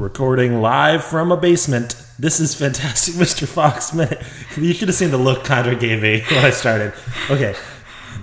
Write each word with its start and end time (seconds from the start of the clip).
Recording 0.00 0.62
live 0.62 1.04
from 1.04 1.30
a 1.30 1.36
basement. 1.36 1.94
This 2.18 2.40
is 2.40 2.54
Fantastic 2.54 3.14
Mr. 3.16 3.46
Fox 3.46 3.92
Minute. 3.92 4.22
You 4.56 4.72
should 4.72 4.88
have 4.88 4.94
seen 4.94 5.10
the 5.10 5.18
look 5.18 5.44
Chandra 5.44 5.74
gave 5.74 6.00
me 6.00 6.22
when 6.30 6.42
I 6.42 6.48
started. 6.48 6.94
Okay. 7.28 7.54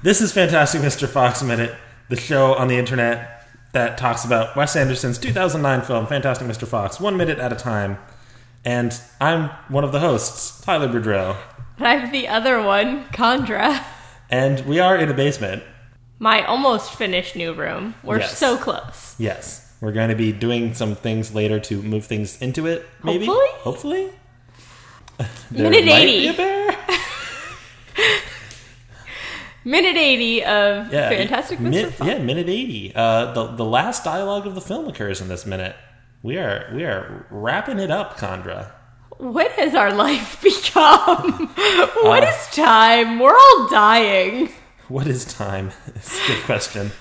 This 0.01 0.19
is 0.19 0.31
Fantastic 0.33 0.81
Mr. 0.81 1.07
Fox 1.07 1.43
Minute, 1.43 1.75
the 2.09 2.15
show 2.15 2.55
on 2.55 2.67
the 2.67 2.75
internet 2.77 3.47
that 3.73 3.95
talks 3.99 4.25
about 4.25 4.55
Wes 4.55 4.75
Anderson's 4.75 5.19
2009 5.19 5.83
film, 5.83 6.07
Fantastic 6.07 6.47
Mr. 6.47 6.67
Fox, 6.67 6.99
one 6.99 7.15
minute 7.15 7.37
at 7.37 7.53
a 7.53 7.55
time. 7.55 7.99
And 8.65 8.99
I'm 9.21 9.49
one 9.69 9.83
of 9.83 9.91
the 9.91 9.99
hosts, 9.99 10.59
Tyler 10.61 10.87
Boudreau. 10.87 11.37
I'm 11.77 12.11
the 12.11 12.27
other 12.27 12.59
one, 12.59 13.05
Chandra. 13.13 13.85
And 14.31 14.65
we 14.65 14.79
are 14.79 14.97
in 14.97 15.09
a 15.09 15.13
basement. 15.13 15.61
My 16.17 16.43
almost 16.43 16.95
finished 16.95 17.35
new 17.35 17.53
room. 17.53 17.93
We're 18.03 18.21
Yes. 18.21 18.35
so 18.35 18.57
close. 18.57 19.13
Yes. 19.19 19.66
We're 19.79 19.91
going 19.91 20.09
to 20.09 20.15
be 20.15 20.31
doing 20.31 20.73
some 20.73 20.95
things 20.95 21.33
later 21.35 21.59
to 21.61 21.81
move 21.83 22.05
things 22.05 22.41
into 22.41 22.65
it, 22.65 22.85
maybe? 23.03 23.25
Hopefully? 23.27 24.07
Hopefully? 24.09 24.09
There 25.51 25.69
Minute 25.69 25.85
might 25.85 26.01
80. 26.01 26.19
be 26.19 26.27
a 26.27 26.33
bear. 26.33 26.77
Minute 29.65 29.97
80 29.97 30.43
of 30.45 30.93
Yeah, 30.93 31.09
Fantastic 31.09 31.59
Mr. 31.59 31.69
min- 31.69 31.91
Fox. 31.91 32.07
Yeah, 32.09 32.19
minute 32.19 32.47
eighty. 32.47 32.93
Uh, 32.95 33.33
the 33.33 33.47
the 33.47 33.65
last 33.65 34.03
dialogue 34.05 34.47
of 34.47 34.55
the 34.55 34.61
film 34.61 34.87
occurs 34.87 35.19
in 35.19 35.27
this 35.27 35.45
minute. 35.45 35.75
We 36.23 36.37
are 36.37 36.69
we 36.73 36.83
are 36.85 37.25
wrapping 37.29 37.79
it 37.79 37.91
up, 37.91 38.17
Chandra. 38.17 38.71
What 39.17 39.51
has 39.53 39.75
our 39.75 39.93
life 39.93 40.41
become? 40.43 41.47
What 42.03 42.23
Uh, 42.23 42.27
is 42.27 42.55
time? 42.55 43.19
We're 43.19 43.35
all 43.35 43.67
dying. 43.69 44.49
What 44.87 45.07
is 45.07 45.25
time? 45.25 45.71
It's 45.95 46.15
a 46.23 46.27
good 46.27 46.43
question. 46.45 46.91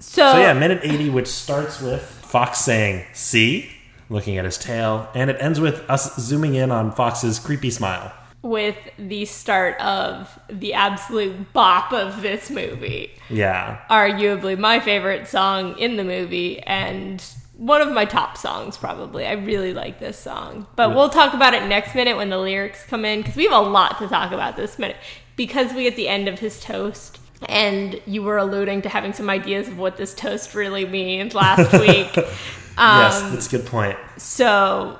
So, 0.00 0.32
So 0.32 0.38
yeah, 0.38 0.52
minute 0.52 0.80
eighty, 0.82 1.10
which 1.10 1.26
starts 1.28 1.80
with 1.80 2.02
Fox 2.02 2.58
saying 2.58 3.04
"see," 3.14 3.70
looking 4.08 4.38
at 4.38 4.44
his 4.44 4.56
tail, 4.58 5.08
and 5.14 5.30
it 5.30 5.36
ends 5.40 5.60
with 5.60 5.88
us 5.90 6.16
zooming 6.20 6.54
in 6.54 6.70
on 6.70 6.92
Fox's 6.92 7.38
creepy 7.38 7.70
smile. 7.70 8.12
with 8.42 8.76
the 8.98 9.24
start 9.24 9.78
of 9.80 10.38
the 10.48 10.72
absolute 10.72 11.52
bop 11.52 11.92
of 11.92 12.22
this 12.22 12.48
movie. 12.50 13.10
Yeah, 13.28 13.80
Arguably 13.90 14.56
my 14.56 14.78
favorite 14.78 15.26
song 15.26 15.76
in 15.78 15.96
the 15.96 16.04
movie 16.04 16.60
and 16.60 17.20
one 17.56 17.80
of 17.80 17.90
my 17.92 18.04
top 18.04 18.36
songs 18.36 18.76
probably. 18.76 19.26
I 19.26 19.32
really 19.32 19.74
like 19.74 19.98
this 19.98 20.16
song. 20.16 20.68
But 20.76 20.94
we'll 20.94 21.08
talk 21.10 21.34
about 21.34 21.52
it 21.54 21.66
next 21.66 21.96
minute 21.96 22.16
when 22.16 22.30
the 22.30 22.38
lyrics 22.38 22.84
come 22.86 23.04
in 23.04 23.20
because 23.20 23.34
we 23.34 23.44
have 23.44 23.52
a 23.66 23.68
lot 23.68 23.98
to 23.98 24.06
talk 24.06 24.30
about 24.30 24.54
this 24.54 24.78
minute. 24.78 24.96
Because 25.34 25.72
we 25.74 25.82
get 25.82 25.96
the 25.96 26.06
end 26.08 26.28
of 26.28 26.38
his 26.38 26.60
toast 26.60 27.18
and 27.46 28.00
you 28.06 28.22
were 28.22 28.36
alluding 28.38 28.82
to 28.82 28.88
having 28.88 29.12
some 29.12 29.30
ideas 29.30 29.68
of 29.68 29.78
what 29.78 29.96
this 29.96 30.14
toast 30.14 30.54
really 30.54 30.86
means 30.86 31.34
last 31.34 31.72
week. 31.80 32.14
yes, 32.16 33.22
Um, 33.22 33.32
that's 33.32 33.46
a 33.46 33.50
good 33.58 33.66
point. 33.66 33.96
So 34.16 34.98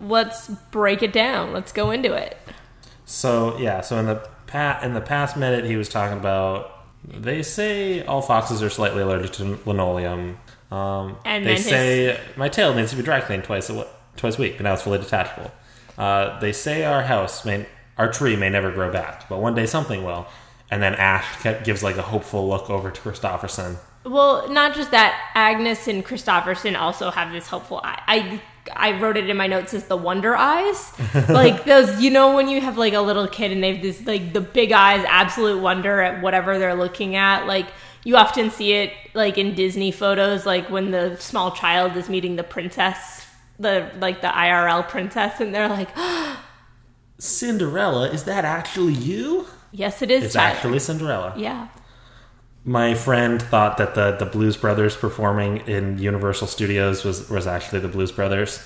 let's 0.00 0.48
break 0.70 1.02
it 1.02 1.12
down. 1.12 1.52
Let's 1.52 1.72
go 1.72 1.90
into 1.90 2.12
it. 2.14 2.36
So 3.04 3.58
yeah, 3.58 3.80
so 3.80 3.98
in 3.98 4.06
the 4.06 4.26
pa- 4.46 4.80
in 4.82 4.94
the 4.94 5.00
past 5.00 5.36
minute, 5.36 5.64
he 5.64 5.76
was 5.76 5.88
talking 5.88 6.18
about. 6.18 6.70
They 7.04 7.42
say 7.42 8.04
all 8.04 8.22
foxes 8.22 8.62
are 8.62 8.70
slightly 8.70 9.02
allergic 9.02 9.32
to 9.32 9.58
linoleum. 9.66 10.38
Um, 10.70 11.16
And 11.24 11.44
they 11.44 11.54
then 11.54 11.56
his- 11.56 11.64
say 11.66 12.20
my 12.36 12.48
tail 12.48 12.72
needs 12.74 12.90
to 12.92 12.96
be 12.96 13.02
dry 13.02 13.20
cleaned 13.20 13.42
twice 13.44 13.68
a 13.68 13.72
w- 13.74 13.88
twice 14.16 14.38
a 14.38 14.40
week, 14.40 14.56
but 14.56 14.62
now 14.64 14.74
it's 14.74 14.82
fully 14.82 14.98
detachable. 14.98 15.50
Uh, 15.98 16.38
they 16.38 16.52
say 16.52 16.84
our 16.84 17.02
house 17.02 17.44
may 17.44 17.66
our 17.98 18.10
tree 18.10 18.36
may 18.36 18.48
never 18.48 18.70
grow 18.70 18.90
back, 18.90 19.28
but 19.28 19.38
one 19.40 19.54
day 19.54 19.66
something 19.66 20.04
will. 20.04 20.26
And 20.72 20.82
then 20.82 20.94
Ash 20.94 21.26
gives 21.64 21.82
like 21.82 21.98
a 21.98 22.02
hopeful 22.02 22.48
look 22.48 22.70
over 22.70 22.90
to 22.90 23.00
Kristofferson. 23.02 23.76
Well, 24.04 24.50
not 24.50 24.74
just 24.74 24.90
that. 24.92 25.30
Agnes 25.34 25.86
and 25.86 26.02
Kristofferson 26.02 26.80
also 26.80 27.10
have 27.10 27.30
this 27.30 27.46
hopeful 27.46 27.82
eye. 27.84 28.00
I 28.06 28.40
I 28.74 28.98
wrote 28.98 29.18
it 29.18 29.28
in 29.28 29.36
my 29.36 29.48
notes 29.48 29.74
as 29.74 29.84
the 29.84 29.98
wonder 29.98 30.34
eyes, 30.34 30.94
like 31.28 31.66
those. 31.66 32.00
You 32.00 32.10
know, 32.10 32.34
when 32.34 32.48
you 32.48 32.62
have 32.62 32.78
like 32.78 32.94
a 32.94 33.02
little 33.02 33.28
kid 33.28 33.52
and 33.52 33.62
they 33.62 33.74
have 33.74 33.82
this 33.82 34.06
like 34.06 34.32
the 34.32 34.40
big 34.40 34.72
eyes, 34.72 35.04
absolute 35.06 35.60
wonder 35.60 36.00
at 36.00 36.22
whatever 36.22 36.58
they're 36.58 36.74
looking 36.74 37.16
at. 37.16 37.46
Like 37.46 37.66
you 38.02 38.16
often 38.16 38.50
see 38.50 38.72
it 38.72 38.94
like 39.12 39.36
in 39.36 39.54
Disney 39.54 39.90
photos, 39.90 40.46
like 40.46 40.70
when 40.70 40.90
the 40.90 41.18
small 41.18 41.52
child 41.52 41.98
is 41.98 42.08
meeting 42.08 42.36
the 42.36 42.44
princess, 42.44 43.26
the 43.58 43.90
like 44.00 44.22
the 44.22 44.28
IRL 44.28 44.88
princess, 44.88 45.38
and 45.38 45.54
they're 45.54 45.68
like, 45.68 45.90
Cinderella, 47.18 48.08
is 48.08 48.24
that 48.24 48.46
actually 48.46 48.94
you? 48.94 49.48
"Yes, 49.72 50.02
it 50.02 50.10
is." 50.10 50.24
It's 50.24 50.34
Tyler." 50.34 50.54
actually 50.54 50.78
Cinderella. 50.78 51.34
yeah. 51.36 51.68
My 52.64 52.94
friend 52.94 53.42
thought 53.42 53.76
that 53.78 53.96
the, 53.96 54.12
the 54.12 54.24
Blues 54.26 54.56
Brothers 54.56 54.96
performing 54.96 55.56
in 55.66 55.98
Universal 55.98 56.46
Studios 56.46 57.02
was, 57.02 57.28
was 57.28 57.44
actually 57.44 57.80
the 57.80 57.88
Blues 57.88 58.12
Brothers. 58.12 58.64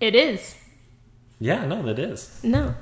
It 0.00 0.16
is. 0.16 0.56
Yeah, 1.38 1.64
no, 1.64 1.80
that 1.84 2.00
is. 2.00 2.40
No. 2.42 2.74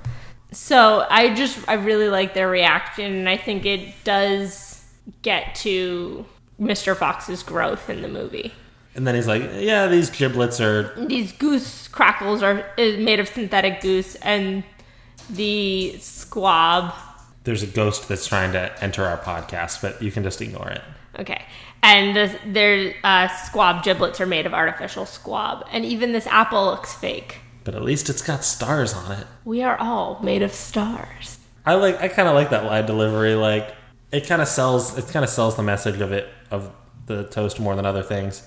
So 0.52 1.06
I 1.10 1.34
just 1.34 1.58
I 1.68 1.74
really 1.74 2.08
like 2.08 2.32
their 2.32 2.48
reaction 2.48 3.12
and 3.12 3.28
I 3.28 3.36
think 3.36 3.66
it 3.66 3.92
does 4.04 4.82
get 5.22 5.54
to 5.56 6.24
Mr. 6.60 6.96
Fox's 6.96 7.42
growth 7.42 7.90
in 7.90 8.00
the 8.00 8.08
movie. 8.08 8.52
And 8.94 9.06
then 9.06 9.16
he's 9.16 9.26
like, 9.26 9.42
"Yeah, 9.56 9.88
these 9.88 10.08
giblets 10.08 10.60
are 10.60 10.94
These 11.06 11.32
goose 11.32 11.88
crackles 11.88 12.42
are 12.42 12.64
made 12.78 13.18
of 13.18 13.28
synthetic 13.28 13.80
goose 13.80 14.14
and 14.16 14.62
the 15.28 15.98
squab 15.98 16.94
there's 17.44 17.62
a 17.62 17.66
ghost 17.66 18.08
that's 18.08 18.26
trying 18.26 18.52
to 18.52 18.82
enter 18.82 19.04
our 19.04 19.18
podcast, 19.18 19.80
but 19.80 20.02
you 20.02 20.10
can 20.10 20.22
just 20.22 20.40
ignore 20.42 20.68
it." 20.68 20.82
okay. 21.18 21.44
And 21.82 22.16
the, 22.16 22.38
their 22.46 22.94
uh, 23.04 23.28
squab 23.28 23.84
giblets 23.84 24.20
are 24.20 24.26
made 24.26 24.46
of 24.46 24.54
artificial 24.54 25.04
squab. 25.04 25.66
And 25.70 25.84
even 25.84 26.12
this 26.12 26.26
apple 26.26 26.64
looks 26.64 26.94
fake. 26.94 27.36
But 27.62 27.74
at 27.74 27.82
least 27.82 28.08
it's 28.08 28.22
got 28.22 28.44
stars 28.44 28.94
on 28.94 29.12
it. 29.12 29.26
We 29.44 29.62
are 29.62 29.76
all 29.78 30.18
made 30.22 30.42
of 30.42 30.52
stars. 30.52 31.38
I 31.66 31.74
like 31.74 32.00
I 32.00 32.08
kind 32.08 32.28
of 32.28 32.34
like 32.34 32.50
that 32.50 32.64
line 32.64 32.84
delivery 32.84 33.34
like 33.34 33.74
it 34.12 34.26
kind 34.26 34.42
of 34.42 34.48
sells 34.48 34.98
it 34.98 35.08
kind 35.08 35.24
of 35.24 35.30
sells 35.30 35.56
the 35.56 35.62
message 35.62 36.00
of 36.02 36.12
it 36.12 36.28
of 36.50 36.70
the 37.06 37.24
toast 37.24 37.58
more 37.58 37.74
than 37.74 37.86
other 37.86 38.02
things. 38.02 38.42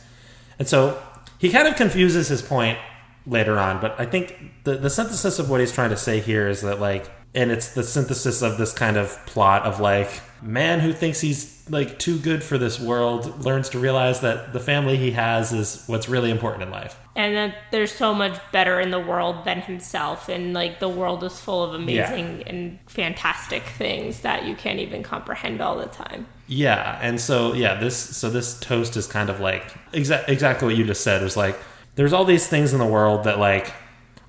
And 0.59 0.67
so 0.67 1.01
he 1.39 1.49
kind 1.49 1.67
of 1.67 1.75
confuses 1.75 2.27
his 2.27 2.43
point 2.43 2.77
later 3.25 3.57
on, 3.57 3.81
but 3.81 3.99
I 3.99 4.05
think 4.05 4.35
the 4.65 4.77
the 4.77 4.89
synthesis 4.89 5.39
of 5.39 5.49
what 5.49 5.59
he's 5.59 5.71
trying 5.71 5.89
to 5.89 5.97
say 5.97 6.19
here 6.19 6.47
is 6.47 6.61
that 6.61 6.79
like 6.79 7.09
and 7.37 7.51
it's 7.51 7.69
the 7.75 7.83
synthesis 7.83 8.41
of 8.41 8.57
this 8.57 8.73
kind 8.73 8.97
of 8.97 9.15
plot 9.27 9.61
of 9.63 9.79
like 9.79 10.09
man 10.41 10.79
who 10.79 10.91
thinks 10.91 11.21
he's 11.21 11.63
like 11.69 11.99
too 11.99 12.17
good 12.19 12.41
for 12.43 12.57
this 12.57 12.79
world 12.79 13.43
learns 13.45 13.69
to 13.69 13.77
realize 13.79 14.21
that 14.21 14.53
the 14.53 14.59
family 14.59 14.97
he 14.97 15.11
has 15.11 15.53
is 15.53 15.83
what's 15.87 16.09
really 16.09 16.31
important 16.31 16.63
in 16.63 16.71
life. 16.71 16.97
and 17.15 17.35
that 17.35 17.55
there's 17.71 17.91
so 17.91 18.13
much 18.13 18.39
better 18.51 18.79
in 18.79 18.89
the 18.89 18.99
world 18.99 19.43
than 19.45 19.61
himself 19.61 20.29
and 20.29 20.53
like 20.53 20.79
the 20.79 20.89
world 20.89 21.23
is 21.23 21.39
full 21.39 21.63
of 21.63 21.73
amazing 21.75 22.43
and 22.47 22.79
fantastic 22.87 23.63
things 23.63 24.21
that 24.21 24.45
you 24.45 24.55
can't 24.55 24.79
even 24.79 25.03
comprehend 25.03 25.61
all 25.61 25.77
the 25.77 25.85
time 25.87 26.25
Yeah, 26.47 26.97
and 27.01 27.19
so 27.21 27.53
yeah, 27.53 27.75
this 27.79 27.95
so 28.17 28.29
this 28.29 28.59
toast 28.59 28.95
is 28.97 29.05
kind 29.05 29.29
of 29.29 29.39
like 29.39 29.63
exa- 29.91 30.27
exactly 30.27 30.65
what 30.67 30.77
you 30.77 30.85
just 30.85 31.01
said. 31.03 31.21
Is 31.21 31.35
like 31.37 31.57
there's 31.95 32.13
all 32.13 32.25
these 32.25 32.47
things 32.47 32.71
in 32.73 32.79
the 32.79 32.85
world 32.97 33.25
that 33.25 33.37
like 33.37 33.73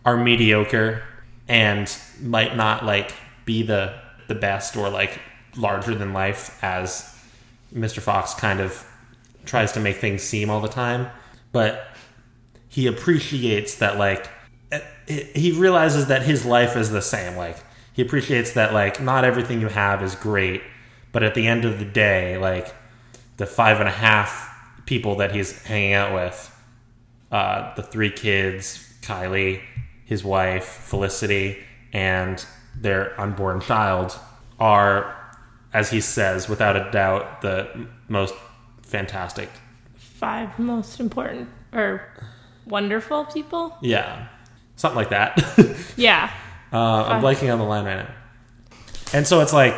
are 0.05 0.17
mediocre 0.17 1.03
and 1.47 1.87
might 2.21 2.57
not 2.57 2.85
like 2.85 3.13
be 3.45 3.63
the 3.63 3.95
the 4.27 4.35
best 4.35 4.77
or 4.77 4.91
like 4.91 5.21
larger 5.57 5.95
than 5.95 6.13
life 6.13 6.63
as 6.63 7.15
Mr. 7.75 8.01
Fox 8.01 8.35
kind 8.35 8.61
of 8.61 8.85
tries 9.45 9.73
to 9.73 9.81
make 9.81 9.97
things 9.97 10.23
seem 10.23 10.51
all 10.51 10.61
the 10.61 10.69
time, 10.69 11.09
but 11.53 11.89
he 12.69 12.87
appreciates 12.87 13.77
that 13.77 13.99
like 13.99 14.29
eh, 14.71 14.81
he 15.35 15.53
realizes 15.53 16.07
that 16.07 16.23
his 16.23 16.45
life 16.45 16.77
is 16.77 16.91
the 16.91 17.03
same 17.03 17.37
like 17.37 17.57
he 17.93 18.03
appreciates 18.03 18.53
that 18.53 18.73
like 18.73 19.03
not 19.03 19.25
everything 19.25 19.61
you 19.61 19.69
have 19.69 20.03
is 20.03 20.15
great 20.15 20.63
but 21.11 21.23
at 21.23 21.35
the 21.35 21.47
end 21.47 21.65
of 21.65 21.79
the 21.79 21.85
day 21.85 22.37
like 22.39 22.75
the 23.39 23.47
five 23.47 23.81
and 23.81 23.89
a 23.89 23.93
half 23.93 24.55
people 24.87 25.17
that 25.17 25.35
he's 25.35 25.61
hanging 25.63 25.95
out 25.95 26.15
with 26.15 26.55
uh, 27.33 27.75
the 27.75 27.83
three 27.83 28.11
kids 28.11 28.95
kylie 29.01 29.61
his 30.05 30.23
wife 30.23 30.65
felicity 30.65 31.59
and 31.93 32.45
their 32.77 33.19
unborn 33.21 33.61
child 33.61 34.19
are 34.59 35.15
as 35.73 35.91
he 35.91 36.01
says 36.01 36.49
without 36.49 36.77
a 36.77 36.91
doubt 36.91 37.43
the 37.43 37.87
most 38.09 38.35
fantastic. 38.83 39.51
Five 39.97 40.59
most 40.59 40.99
important 41.01 41.49
or 41.73 42.03
wonderful 42.67 43.25
people? 43.27 43.77
Yeah. 43.81 44.29
Something 44.77 44.97
like 44.97 45.11
that. 45.11 45.77
Yeah. 45.97 46.33
Uh, 46.73 47.03
I'm 47.05 47.23
blanking 47.23 47.53
on 47.53 47.59
the 47.59 47.65
line 47.65 47.85
right 47.85 48.05
now. 48.05 48.15
And 49.13 49.27
so 49.27 49.41
it's 49.41 49.53
like, 49.53 49.75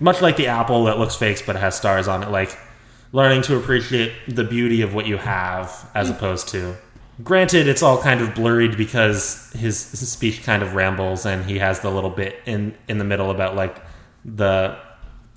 much 0.00 0.20
like 0.20 0.36
the 0.36 0.48
apple 0.48 0.84
that 0.84 0.98
looks 0.98 1.16
fake 1.16 1.42
but 1.46 1.56
has 1.56 1.74
stars 1.74 2.06
on 2.08 2.22
it, 2.22 2.30
like 2.30 2.58
learning 3.12 3.42
to 3.42 3.56
appreciate 3.56 4.12
the 4.28 4.44
beauty 4.44 4.82
of 4.82 4.94
what 4.94 5.06
you 5.06 5.16
have 5.16 5.90
as 5.94 6.10
opposed 6.10 6.48
to. 6.48 6.76
Granted, 7.22 7.66
it's 7.66 7.82
all 7.82 8.00
kind 8.00 8.20
of 8.20 8.34
blurred 8.34 8.76
because 8.76 9.52
his, 9.52 9.90
his 9.90 10.10
speech 10.10 10.42
kind 10.44 10.62
of 10.62 10.74
rambles 10.74 11.26
and 11.26 11.44
he 11.44 11.58
has 11.58 11.80
the 11.80 11.90
little 11.90 12.10
bit 12.10 12.40
in, 12.46 12.76
in 12.86 12.98
the 12.98 13.04
middle 13.04 13.30
about 13.30 13.56
like 13.56 13.82
the 14.24 14.78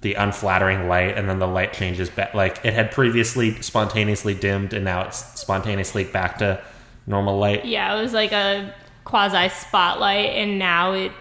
the 0.01 0.15
unflattering 0.15 0.87
light 0.87 1.15
and 1.15 1.29
then 1.29 1.37
the 1.37 1.47
light 1.47 1.73
changes 1.73 2.09
back. 2.09 2.33
Like 2.33 2.59
it 2.65 2.73
had 2.73 2.91
previously 2.91 3.61
spontaneously 3.61 4.33
dimmed 4.33 4.73
and 4.73 4.83
now 4.83 5.03
it's 5.03 5.39
spontaneously 5.39 6.05
back 6.05 6.39
to 6.39 6.59
normal 7.05 7.37
light. 7.37 7.65
Yeah, 7.65 7.95
it 7.95 8.01
was 8.01 8.13
like 8.13 8.31
a 8.31 8.73
quasi 9.03 9.49
spotlight, 9.49 10.29
and 10.31 10.57
now 10.57 10.93
it 10.93 11.11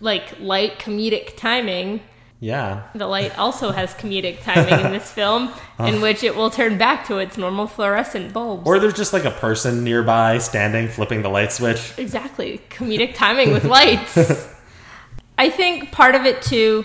like 0.00 0.38
light 0.40 0.78
comedic 0.78 1.36
timing. 1.36 2.00
Yeah. 2.44 2.82
The 2.94 3.06
light 3.06 3.38
also 3.38 3.70
has 3.72 3.94
comedic 3.94 4.42
timing 4.42 4.84
in 4.84 4.92
this 4.92 5.10
film, 5.10 5.50
in 5.78 6.02
which 6.02 6.22
it 6.22 6.36
will 6.36 6.50
turn 6.50 6.76
back 6.76 7.06
to 7.06 7.16
its 7.16 7.38
normal 7.38 7.66
fluorescent 7.66 8.34
bulbs. 8.34 8.66
Or 8.66 8.78
there's 8.78 8.92
just 8.92 9.14
like 9.14 9.24
a 9.24 9.30
person 9.30 9.82
nearby 9.82 10.36
standing 10.36 10.88
flipping 10.88 11.22
the 11.22 11.30
light 11.30 11.52
switch. 11.52 11.94
Exactly. 11.96 12.60
Comedic 12.68 13.14
timing 13.14 13.50
with 13.50 13.64
lights. 13.64 14.18
I 15.38 15.48
think 15.48 15.90
part 15.90 16.14
of 16.14 16.26
it 16.26 16.42
too 16.42 16.84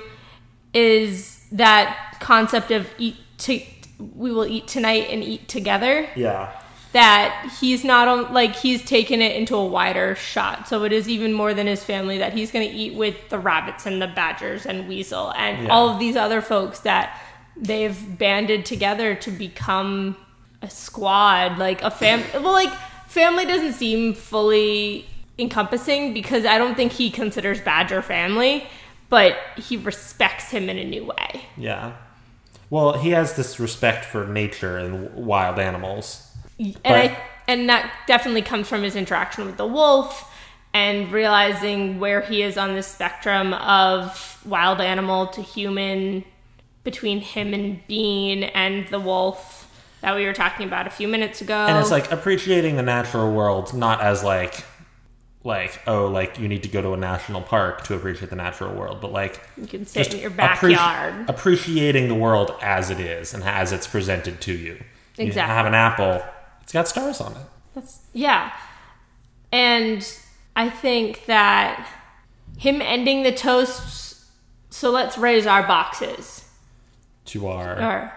is 0.73 1.45
that 1.51 2.15
concept 2.21 2.71
of 2.71 2.87
eat 2.97 3.17
to 3.39 3.61
we 4.15 4.31
will 4.31 4.45
eat 4.45 4.65
tonight 4.65 5.07
and 5.09 5.21
eat 5.21 5.49
together. 5.49 6.07
Yeah. 6.15 6.57
That 6.91 7.51
he's 7.59 7.83
not 7.83 8.07
on 8.07 8.33
like 8.33 8.55
he's 8.55 8.83
taken 8.83 9.21
it 9.21 9.35
into 9.35 9.55
a 9.55 9.65
wider 9.65 10.15
shot. 10.15 10.67
So 10.67 10.83
it 10.85 10.91
is 10.91 11.07
even 11.07 11.33
more 11.33 11.53
than 11.53 11.67
his 11.67 11.83
family 11.83 12.17
that 12.17 12.33
he's 12.33 12.51
going 12.51 12.67
to 12.67 12.75
eat 12.75 12.95
with 12.95 13.15
the 13.29 13.37
rabbits 13.37 13.85
and 13.85 14.01
the 14.01 14.07
badgers 14.07 14.65
and 14.65 14.87
weasel 14.87 15.31
and 15.35 15.65
Yeah. 15.65 15.69
all 15.69 15.89
of 15.89 15.99
these 15.99 16.15
other 16.15 16.41
folks 16.41 16.79
that 16.79 17.15
they've 17.55 18.17
banded 18.17 18.65
together 18.65 19.13
to 19.15 19.29
become 19.29 20.15
a 20.63 20.69
squad, 20.69 21.57
like 21.59 21.81
a 21.83 21.91
fam. 21.91 22.23
well, 22.43 22.53
like 22.53 22.73
family 23.07 23.45
doesn't 23.45 23.73
seem 23.73 24.13
fully 24.15 25.05
encompassing 25.37 26.13
because 26.13 26.43
I 26.45 26.57
don't 26.57 26.75
think 26.75 26.91
he 26.91 27.11
considers 27.11 27.61
Badger 27.61 28.01
family, 28.01 28.65
but 29.09 29.37
he 29.57 29.77
respects 29.77 30.49
him 30.49 30.69
in 30.69 30.77
a 30.79 30.85
new 30.85 31.05
way. 31.05 31.43
Yeah. 31.55 31.93
Well, 32.69 32.93
he 32.99 33.11
has 33.11 33.35
this 33.35 33.59
respect 33.59 34.05
for 34.05 34.27
nature 34.27 34.77
and 34.77 35.13
wild 35.15 35.59
animals. 35.59 36.25
And 36.59 36.75
But- 36.83 36.93
I 36.95 37.17
and 37.47 37.67
that 37.67 37.91
definitely 38.05 38.43
comes 38.43 38.67
from 38.69 38.83
his 38.83 38.95
interaction 38.95 39.45
with 39.45 39.57
the 39.57 39.65
wolf 39.65 40.31
and 40.71 41.11
realizing 41.11 41.99
where 41.99 42.21
he 42.21 42.43
is 42.43 42.59
on 42.59 42.75
the 42.75 42.83
spectrum 42.83 43.55
of 43.55 44.39
wild 44.45 44.79
animal 44.79 45.25
to 45.27 45.41
human 45.41 46.23
between 46.83 47.21
him 47.21 47.55
and 47.55 47.79
Bean 47.87 48.43
and 48.43 48.87
the 48.89 48.99
wolf 48.99 49.55
that 50.01 50.15
we 50.15 50.25
were 50.25 50.33
talking 50.33 50.67
about 50.67 50.85
a 50.85 50.91
few 50.91 51.07
minutes 51.07 51.41
ago. 51.41 51.55
And 51.55 51.77
it's 51.79 51.89
like 51.89 52.11
appreciating 52.11 52.75
the 52.75 52.83
natural 52.83 53.31
world 53.33 53.73
not 53.73 53.99
as 54.01 54.23
like 54.23 54.63
like 55.43 55.79
oh 55.87 56.05
like 56.07 56.37
you 56.37 56.47
need 56.47 56.61
to 56.63 56.69
go 56.69 56.81
to 56.81 56.91
a 56.93 56.97
national 56.97 57.41
park 57.41 57.83
to 57.85 57.95
appreciate 57.95 58.29
the 58.29 58.35
natural 58.35 58.73
world, 58.75 59.01
but 59.01 59.11
like 59.11 59.41
you 59.57 59.65
can 59.65 59.85
sit 59.87 60.13
in 60.13 60.19
your 60.19 60.29
appreci- 60.29 60.35
backyard. 60.77 61.29
appreciating 61.29 62.09
the 62.09 62.15
world 62.15 62.53
as 62.61 62.91
it 62.91 62.99
is 62.99 63.33
and 63.33 63.43
as 63.43 63.71
it's 63.71 63.87
presented 63.87 64.39
to 64.41 64.53
you. 64.53 64.73
You 65.17 65.25
Exactly. 65.25 65.53
have 65.55 65.65
an 65.65 65.73
apple, 65.73 66.21
it's 66.69 66.73
got 66.75 66.87
stars 66.87 67.19
on 67.19 67.31
it. 67.31 67.47
That's 67.73 68.01
yeah. 68.13 68.53
And 69.51 70.07
I 70.55 70.69
think 70.69 71.25
that 71.25 71.89
him 72.59 72.79
ending 72.79 73.23
the 73.23 73.31
toast 73.31 74.23
so 74.69 74.91
let's 74.91 75.17
raise 75.17 75.47
our 75.47 75.63
boxes. 75.63 76.45
To 77.25 77.47
our 77.47 77.81
Or 77.81 78.13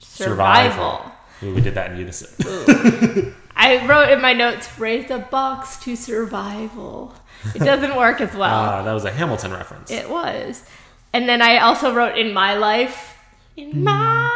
survival. 0.00 1.12
Ooh, 1.44 1.54
we 1.54 1.60
did 1.60 1.74
that 1.76 1.92
in 1.92 1.98
unison. 1.98 3.34
I 3.54 3.86
wrote 3.86 4.08
in 4.10 4.20
my 4.20 4.32
notes, 4.32 4.68
raise 4.80 5.08
a 5.08 5.18
box 5.18 5.76
to 5.84 5.94
survival. 5.94 7.14
It 7.54 7.58
doesn't 7.64 7.94
work 7.94 8.20
as 8.20 8.34
well. 8.34 8.50
Ah, 8.52 8.82
that 8.82 8.92
was 8.92 9.04
a 9.04 9.12
Hamilton 9.12 9.52
reference. 9.52 9.92
it 9.92 10.10
was. 10.10 10.64
And 11.12 11.28
then 11.28 11.40
I 11.40 11.58
also 11.58 11.94
wrote 11.94 12.18
in 12.18 12.34
my 12.34 12.56
life, 12.56 13.16
in 13.56 13.84
my 13.84 14.34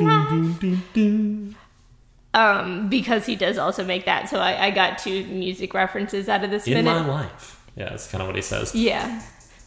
life. 0.00 1.47
Um, 2.38 2.88
because 2.88 3.26
he 3.26 3.34
does 3.34 3.58
also 3.58 3.84
make 3.84 4.04
that. 4.04 4.28
So 4.28 4.38
I, 4.38 4.66
I 4.66 4.70
got 4.70 4.98
two 4.98 5.26
music 5.26 5.74
references 5.74 6.28
out 6.28 6.44
of 6.44 6.50
this 6.50 6.68
in 6.68 6.74
minute. 6.74 6.84
my 6.84 7.04
life. 7.04 7.60
Yeah, 7.74 7.90
that's 7.90 8.08
kind 8.08 8.22
of 8.22 8.28
what 8.28 8.36
he 8.36 8.42
says. 8.42 8.74
Yeah. 8.76 9.22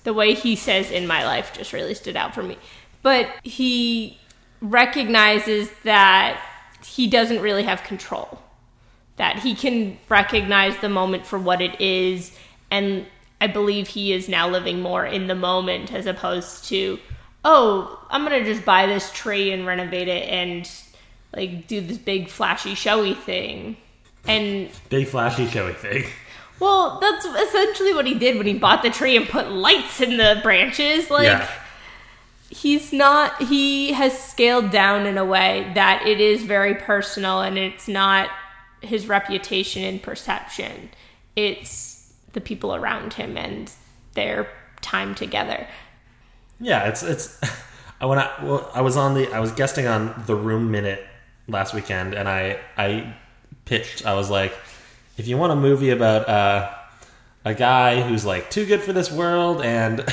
The 0.06 0.14
way 0.14 0.34
he 0.34 0.56
says 0.56 0.90
in 0.90 1.06
my 1.06 1.26
life 1.26 1.52
just 1.54 1.74
really 1.74 1.94
stood 1.94 2.16
out 2.16 2.34
for 2.34 2.44
me. 2.44 2.58
But 3.02 3.28
he 3.44 4.18
recognizes 4.62 5.70
that 5.84 6.42
he 6.86 7.08
doesn't 7.08 7.42
really 7.42 7.64
have 7.64 7.84
control. 7.84 8.42
That 9.18 9.40
he 9.40 9.54
can 9.54 9.98
recognize 10.08 10.78
the 10.78 10.90
moment 10.90 11.26
for 11.26 11.38
what 11.38 11.62
it 11.62 11.82
is. 11.82 12.38
And 12.70 13.06
I 13.42 13.48
believe 13.48 13.90
he 13.90 14.14
is 14.14 14.30
now 14.30 14.48
living 14.48 14.82
more 14.82 15.06
in 15.06 15.28
the 15.28 15.36
moment 15.36 15.92
as 15.92 16.06
opposed 16.06 16.66
to, 16.70 17.00
oh, 17.44 18.00
I'm 18.10 18.24
going 18.26 18.42
to 18.42 18.54
just 18.54 18.66
buy 18.66 18.86
this 18.86 19.12
tree 19.12 19.52
and 19.52 19.68
renovate 19.68 20.08
it 20.08 20.30
and 20.30 20.72
like 21.36 21.68
do 21.68 21.82
this 21.82 21.98
big 21.98 22.28
flashy 22.30 22.76
showy 22.76 23.14
thing. 23.14 23.78
And 24.28 24.70
Big 24.90 25.08
flashy 25.08 25.48
showy 25.48 25.74
thing. 25.74 26.06
well, 26.60 27.00
that's 27.00 27.26
essentially 27.26 27.94
what 27.94 28.06
he 28.06 28.14
did 28.14 28.38
when 28.38 28.46
he 28.46 28.54
bought 28.54 28.84
the 28.84 28.90
tree 28.92 29.18
and 29.18 29.28
put 29.28 29.50
lights 29.52 30.00
in 30.02 30.18
the 30.18 30.40
branches. 30.44 31.10
Like, 31.10 31.24
Yeah. 31.26 31.50
he's 32.50 32.94
not, 32.94 33.42
he 33.44 33.94
has 33.94 34.18
scaled 34.22 34.70
down 34.70 35.06
in 35.08 35.18
a 35.18 35.26
way 35.26 35.72
that 35.76 36.06
it 36.06 36.20
is 36.22 36.44
very 36.44 36.76
personal 36.76 37.42
and 37.42 37.58
it's 37.58 37.88
not 37.88 38.30
his 38.82 39.08
reputation 39.08 39.84
and 39.84 40.02
perception. 40.04 40.90
It's 41.36 42.14
the 42.34 42.42
people 42.42 42.76
around 42.76 43.14
him 43.14 43.38
and 43.38 43.72
their 44.14 44.48
time 44.82 45.16
together. 45.16 45.66
Yeah, 46.60 46.88
it's 46.90 47.02
it's. 47.04 47.40
I 48.00 48.06
when 48.06 48.20
I 48.20 48.30
well, 48.44 48.70
I 48.74 48.82
was 48.82 48.98
on 48.98 49.14
the 49.16 49.32
I 49.34 49.40
was 49.40 49.52
guesting 49.52 49.88
on 49.88 50.24
the 50.28 50.36
Room 50.36 50.70
Minute 50.72 51.04
last 51.48 51.74
weekend, 51.74 52.14
and 52.14 52.28
I 52.28 52.60
I 52.78 53.16
pitched. 53.66 54.06
I 54.06 54.14
was 54.14 54.30
like, 54.30 54.54
if 55.18 55.28
you 55.28 55.38
want 55.38 55.52
a 55.54 55.56
movie 55.56 55.90
about 55.90 56.28
uh, 56.28 56.72
a 57.46 57.54
guy 57.54 58.02
who's 58.02 58.26
like 58.26 58.50
too 58.50 58.66
good 58.66 58.82
for 58.82 58.94
this 58.94 59.12
world 59.12 59.62
and 59.62 60.06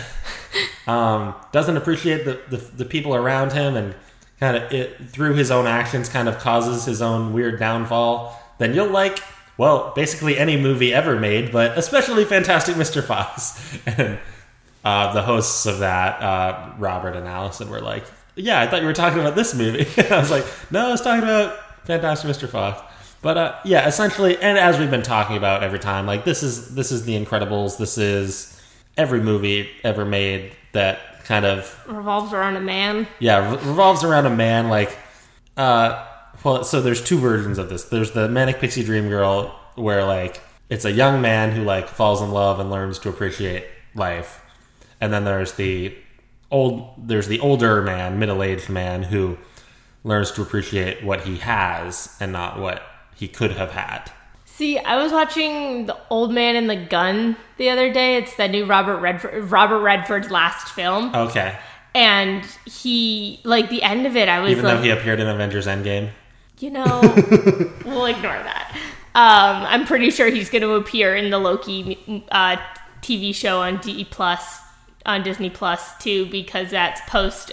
um, 0.87 1.35
doesn't 1.53 1.77
appreciate 1.77 2.25
the, 2.25 2.41
the 2.51 2.57
the 2.57 2.85
people 2.85 3.15
around 3.15 3.53
him, 3.53 3.77
and 3.77 3.95
kind 4.41 4.57
of 4.57 4.73
it 4.73 5.09
through 5.11 5.35
his 5.35 5.51
own 5.51 5.67
actions 5.67 6.09
kind 6.09 6.29
of 6.29 6.39
causes 6.39 6.85
his 6.85 7.03
own 7.03 7.33
weird 7.33 7.59
downfall, 7.59 8.41
then 8.59 8.75
you'll 8.75 8.89
like. 8.91 9.19
Well, 9.57 9.93
basically 9.97 10.39
any 10.39 10.57
movie 10.57 10.95
ever 10.95 11.19
made, 11.19 11.51
but 11.51 11.77
especially 11.77 12.25
Fantastic 12.25 12.77
Mr. 12.77 13.03
Fox. 13.03 13.61
And 13.87 14.19
uh, 14.85 15.13
the 15.13 15.23
hosts 15.23 15.67
of 15.67 15.81
that, 15.81 16.23
uh, 16.23 16.73
Robert 16.79 17.17
and 17.17 17.27
Allison, 17.27 17.69
were 17.69 17.81
like, 17.81 18.05
"Yeah, 18.39 18.61
I 18.61 18.67
thought 18.67 18.81
you 18.81 18.87
were 18.87 18.93
talking 18.93 19.21
about 19.21 19.35
this 19.35 19.55
movie." 19.55 19.87
I 20.11 20.19
was 20.19 20.31
like, 20.31 20.45
"No, 20.71 20.87
I 20.89 20.91
was 20.91 21.01
talking 21.01 21.23
about 21.25 21.57
Fantastic 21.85 22.31
Mr. 22.31 22.49
Fox." 22.49 22.81
But 23.21 23.37
uh, 23.37 23.59
yeah, 23.65 23.87
essentially, 23.89 24.37
and 24.39 24.57
as 24.57 24.79
we've 24.79 24.91
been 24.91 25.03
talking 25.03 25.37
about 25.37 25.63
every 25.65 25.79
time, 25.81 26.07
like 26.07 26.25
this 26.25 26.43
is 26.43 26.75
this 26.75 26.93
is 26.93 27.05
The 27.05 27.23
Incredibles. 27.23 27.77
This 27.79 27.99
is 27.99 28.61
every 28.97 29.21
movie 29.21 29.69
ever 29.85 30.05
made 30.05 30.53
that 30.73 31.25
kind 31.25 31.45
of 31.45 31.79
Revolves 31.87 32.33
around 32.33 32.57
a 32.57 32.61
man. 32.61 33.07
yeah 33.19 33.51
re- 33.51 33.57
revolves 33.69 34.03
around 34.03 34.25
a 34.27 34.31
man 34.31 34.69
like 34.69 34.97
uh 35.59 36.07
well 36.43 36.65
so 36.65 36.81
there's 36.81 37.03
two 37.05 37.19
versions 37.19 37.59
of 37.59 37.69
this 37.69 37.85
there's 37.85 38.13
the 38.13 38.29
manic 38.29 38.59
pixie 38.61 38.83
dream 38.83 39.09
girl 39.11 39.55
where 39.75 40.05
like 40.05 40.41
it's 40.71 40.85
a 40.87 40.91
young 40.91 41.21
man 41.21 41.53
who 41.53 41.63
like 41.65 41.87
falls 41.87 42.23
in 42.23 42.31
love 42.33 42.61
and 42.61 42.71
learns 42.71 42.99
to 42.99 43.09
appreciate 43.11 43.65
life 43.95 44.41
and 45.03 45.13
then 45.13 45.25
there's 45.25 45.53
the 45.53 45.95
old 46.51 46.95
there's 47.09 47.29
the 47.29 47.41
older 47.41 47.83
man 47.83 48.19
middle-aged 48.19 48.69
man 48.69 49.03
who 49.05 49.37
learns 50.05 50.31
to 50.31 50.43
appreciate 50.43 51.05
what 51.05 51.23
he 51.23 51.37
has 51.39 52.17
and 52.21 52.33
not 52.33 52.59
what 52.59 52.83
he 53.15 53.29
could 53.29 53.53
have 53.53 53.71
had 53.73 54.11
See, 54.45 54.77
I 54.77 55.01
was 55.01 55.13
watching 55.13 55.87
The 55.87 55.97
Old 56.11 56.33
Man 56.33 56.57
and 56.57 56.69
the 56.69 56.75
Gun 56.75 57.37
the 57.59 57.71
other 57.71 57.93
day. 57.93 58.17
It's 58.17 58.35
the 58.35 58.49
new 58.49 58.65
Robert 58.67 58.97
Redford, 58.97 59.45
Robert 59.53 59.79
Redford's 59.79 60.33
last 60.33 60.75
film. 60.75 61.15
okay 61.15 61.57
and 61.95 62.45
he 62.65 63.41
like 63.45 63.71
the 63.71 63.83
end 63.83 64.07
of 64.07 64.15
it 64.17 64.29
i 64.29 64.41
was 64.41 64.53
even 64.53 64.65
like 64.65 64.77
though 64.77 64.83
he 64.83 64.91
appeared 64.91 65.21
in 65.21 65.27
avengers 65.27 65.67
endgame 65.67 66.11
you 66.61 66.71
know 66.71 66.85
we'll 67.85 68.07
ignore 68.07 68.39
that 68.43 68.77
um 69.15 69.65
i'm 69.67 69.87
pretty 69.87 70.11
sure 70.11 70.29
he's 70.29 70.51
going 70.51 70.63
to 70.63 70.73
appear 70.75 71.17
in 71.17 71.31
the 71.31 71.39
loki 71.39 72.25
uh 72.31 72.57
tv 73.01 73.35
show 73.35 73.61
on 73.61 73.79
d 73.79 74.05
plus 74.05 74.61
on 75.09 75.23
disney 75.25 75.51
plus 75.51 75.97
too 75.99 76.27
because 76.27 76.71
that's 76.71 77.01
post 77.09 77.53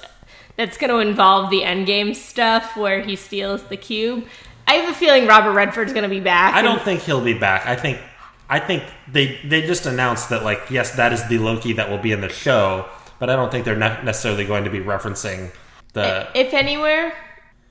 that's 0.58 0.78
going 0.78 0.90
to 0.92 1.00
involve 1.00 1.50
the 1.50 1.62
endgame 1.62 2.16
stuff 2.16 2.78
where 2.78 3.02
he 3.02 3.16
steals 3.16 3.64
the 3.64 3.78
cube 3.78 4.26
i 4.68 4.74
have 4.74 4.90
a 4.90 4.94
feeling 4.94 5.26
robert 5.26 5.54
redford's 5.54 5.92
going 5.94 6.04
to 6.04 6.10
be 6.10 6.20
back 6.20 6.54
I 6.54 6.62
don't 6.62 6.82
think 6.82 7.02
he'll 7.02 7.24
be 7.24 7.34
back. 7.34 7.66
I 7.66 7.76
think 7.76 8.00
I 8.48 8.60
think 8.60 8.84
they 9.12 9.40
they 9.44 9.62
just 9.66 9.86
announced 9.88 10.30
that 10.30 10.44
like 10.44 10.70
yes, 10.70 10.96
that 10.98 11.12
is 11.14 11.28
the 11.28 11.40
Loki 11.40 11.74
that 11.74 11.90
will 11.90 11.98
be 11.98 12.12
in 12.12 12.22
the 12.22 12.30
show, 12.30 12.86
but 13.20 13.28
I 13.30 13.36
don't 13.36 13.52
think 13.52 13.66
they're 13.66 13.76
not 13.76 14.06
necessarily 14.06 14.46
going 14.46 14.66
to 14.66 14.70
be 14.70 14.80
referencing 14.80 15.52
the. 15.94 16.28
if 16.36 16.54
anywhere 16.54 17.12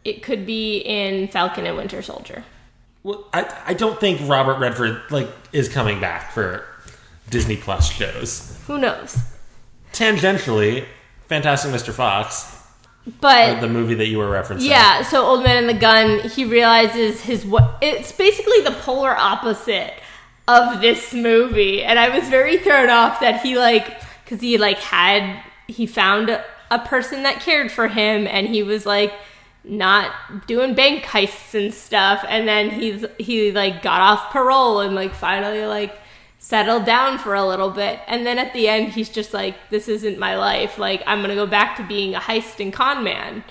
it 0.05 0.23
could 0.25 0.45
be 0.45 0.79
in 0.79 1.29
falcon 1.29 1.65
and 1.67 1.77
winter 1.77 2.03
soldier 2.03 2.43
Well, 3.05 3.25
I 3.33 3.47
I 3.67 3.75
don't 3.75 4.01
think 4.01 4.21
Robert 4.29 4.59
Redford 4.59 5.03
like 5.11 5.29
is 5.53 5.69
coming 5.69 6.01
back 6.01 6.33
for 6.33 6.65
Disney 7.31 7.57
Plus 7.57 7.89
shows. 7.91 8.59
who 8.67 8.79
knows 8.79 9.17
Tangentially, 9.95 10.85
Fantastic 11.29 11.71
Mr. 11.73 11.93
Fox. 11.93 12.51
but 13.21 13.61
the 13.61 13.69
movie 13.69 13.95
that 13.95 14.07
you 14.07 14.19
were 14.19 14.29
referencing. 14.29 14.69
yeah, 14.69 15.03
so 15.03 15.25
Old 15.25 15.43
Man 15.45 15.57
and 15.57 15.69
the 15.69 15.79
Gun, 15.81 16.21
he 16.31 16.45
realizes 16.45 17.21
his 17.21 17.45
what 17.45 17.79
it's 17.81 18.13
basically 18.13 18.61
the 18.63 18.73
polar 18.73 19.17
opposite 19.17 19.95
of 20.49 20.81
this 20.81 21.15
movie. 21.15 21.83
And 21.83 21.99
I 21.99 22.17
was 22.17 22.29
very 22.29 22.59
thrown 22.59 22.91
off 22.91 23.21
that 23.21 23.41
he 23.43 23.57
like 23.57 24.01
cuz 24.27 24.41
he 24.41 24.59
like 24.59 24.79
had 24.79 25.43
he 25.69 25.87
found 25.87 26.29
a, 26.31 26.45
a 26.71 26.79
person 26.81 27.23
that 27.23 27.41
cared 27.41 27.71
for 27.73 27.89
him 27.89 28.27
and 28.27 28.49
he 28.49 28.63
was 28.63 28.85
like 28.85 29.13
not 29.65 30.13
doing 30.47 30.75
bank 30.75 31.05
heists 31.05 31.55
and 31.55 31.73
stuff 31.73 32.23
and 32.29 32.47
then 32.47 32.69
he's 32.69 33.05
he 33.19 33.51
like 33.53 33.81
got 33.83 34.01
off 34.03 34.31
parole 34.31 34.81
and 34.81 34.95
like 34.95 35.15
finally 35.15 35.65
like 35.65 35.99
settled 36.45 36.85
down 36.85 37.17
for 37.17 37.35
a 37.35 37.43
little 37.43 37.71
bit. 37.71 38.01
And 38.07 38.27
then 38.27 38.37
at 38.37 38.53
the 38.53 38.69
end 38.69 38.93
he's 38.93 39.09
just 39.09 39.33
like 39.33 39.57
this 39.71 39.89
isn't 39.89 40.19
my 40.19 40.37
life. 40.37 40.77
Like 40.77 41.03
i'm 41.07 41.23
gonna 41.23 41.35
go 41.35 41.47
back 41.47 41.75
to 41.79 41.83
being 41.83 42.15
a 42.15 42.21
heist 42.21 42.61
and 42.61 42.71
con 42.71 43.03
man. 43.03 43.43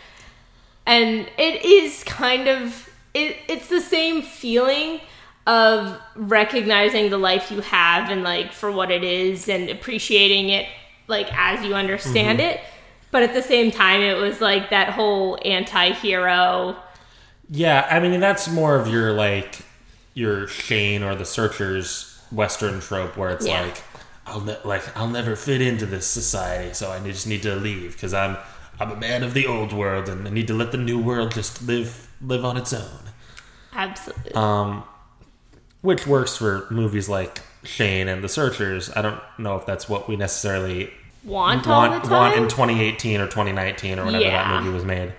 And 0.85 1.27
it 1.39 1.65
is 1.65 2.03
kind 2.03 2.47
of 2.47 2.87
it, 3.15 3.37
it's 3.47 3.67
the 3.67 3.81
same 3.81 4.21
feeling 4.21 5.01
of 5.47 5.99
recognizing 6.15 7.09
the 7.09 7.17
life 7.17 7.49
you 7.49 7.61
have 7.61 8.11
and 8.11 8.21
like 8.21 8.53
for 8.53 8.71
what 8.71 8.91
it 8.91 9.03
is 9.03 9.49
and 9.49 9.71
appreciating 9.71 10.49
it 10.49 10.67
like 11.07 11.27
as 11.33 11.65
you 11.65 11.73
understand 11.73 12.37
mm-hmm. 12.37 12.57
it. 12.57 12.61
But 13.09 13.23
at 13.23 13.33
the 13.33 13.41
same 13.41 13.71
time 13.71 14.01
it 14.01 14.17
was 14.17 14.39
like 14.39 14.69
that 14.69 14.89
whole 14.89 15.39
anti-hero. 15.43 16.75
Yeah, 17.49 17.87
I 17.89 17.99
mean 17.99 18.19
that's 18.19 18.51
more 18.51 18.75
of 18.75 18.87
your 18.87 19.13
like 19.13 19.65
your 20.13 20.47
Shane 20.47 21.01
or 21.01 21.15
the 21.15 21.25
Searchers 21.25 22.12
Western 22.33 22.79
trope 22.81 23.15
where 23.17 23.29
it's 23.29 23.45
Yeah. 23.45 23.61
like 23.61 23.81
I'll 24.25 24.41
ne- 24.41 24.57
like 24.63 24.83
I'll 24.97 25.07
never 25.09 25.35
fit 25.35 25.61
into 25.61 25.85
this 25.85 26.07
society, 26.07 26.73
so 26.73 26.91
I 26.91 26.99
just 26.99 27.27
need 27.27 27.43
to 27.43 27.55
leave 27.55 27.93
because 27.93 28.13
I'm 28.13 28.37
I'm 28.79 28.91
a 28.91 28.95
man 28.95 29.23
of 29.23 29.33
the 29.33 29.45
old 29.45 29.71
world 29.73 30.09
and 30.09 30.27
I 30.27 30.31
need 30.31 30.47
to 30.47 30.53
let 30.53 30.71
the 30.71 30.77
new 30.77 30.97
world 30.99 31.31
just 31.31 31.61
live 31.61 32.07
live 32.21 32.43
on 32.45 32.57
its 32.57 32.73
own. 32.73 32.99
absolutely 33.75 34.31
Um, 34.33 34.83
which 35.81 36.07
works 36.07 36.37
for 36.37 36.65
movies 36.69 37.09
like 37.09 37.41
Shane 37.63 38.07
and 38.07 38.23
the 38.23 38.29
Searchers. 38.29 38.89
I 38.95 39.01
don't 39.01 39.19
know 39.37 39.55
if 39.57 39.65
that's 39.65 39.87
what 39.89 40.07
we 40.07 40.15
necessarily 40.15 40.91
want 41.23 41.67
all 41.67 41.89
want 41.89 42.09
want 42.09 42.35
in 42.35 42.43
2018 42.49 43.21
or 43.21 43.25
2019 43.27 43.99
or 43.99 44.05
whenever 44.05 44.23
Yeah. 44.23 44.31
that 44.53 44.61
movie 44.63 44.73
was 44.73 44.83
made. 44.85 45.13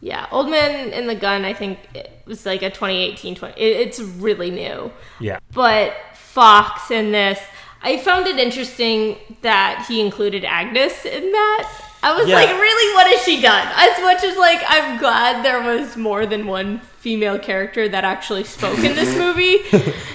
yeah 0.00 0.26
old 0.32 0.48
man 0.50 0.90
in 0.92 1.06
the 1.08 1.14
gun 1.14 1.44
i 1.44 1.52
think 1.52 1.78
it 1.94 2.22
was 2.26 2.44
like 2.46 2.62
a 2.62 2.70
2018 2.70 3.34
20 3.36 3.54
it, 3.60 3.88
it's 3.88 3.98
really 4.00 4.50
new 4.50 4.90
Yeah. 5.20 5.38
but 5.52 5.94
Fox 6.38 6.92
in 6.92 7.10
this, 7.10 7.40
I 7.82 7.98
found 7.98 8.28
it 8.28 8.38
interesting 8.38 9.16
that 9.42 9.84
he 9.88 10.00
included 10.00 10.44
Agnes 10.44 11.04
in 11.04 11.32
that. 11.32 11.82
I 12.00 12.12
was 12.16 12.28
Yeah. 12.28 12.36
like, 12.36 12.48
really, 12.50 12.94
what 12.94 13.08
has 13.12 13.24
she 13.24 13.40
done? 13.42 13.66
As 13.74 14.00
much 14.00 14.22
as 14.22 14.36
like, 14.36 14.62
I'm 14.68 14.98
glad 15.00 15.44
there 15.44 15.60
was 15.60 15.96
more 15.96 16.26
than 16.26 16.46
one 16.46 16.78
female 17.00 17.40
character 17.40 17.88
that 17.88 18.04
actually 18.04 18.44
spoke 18.44 18.78
in 18.78 18.94
this 18.94 19.16
movie. 19.24 19.58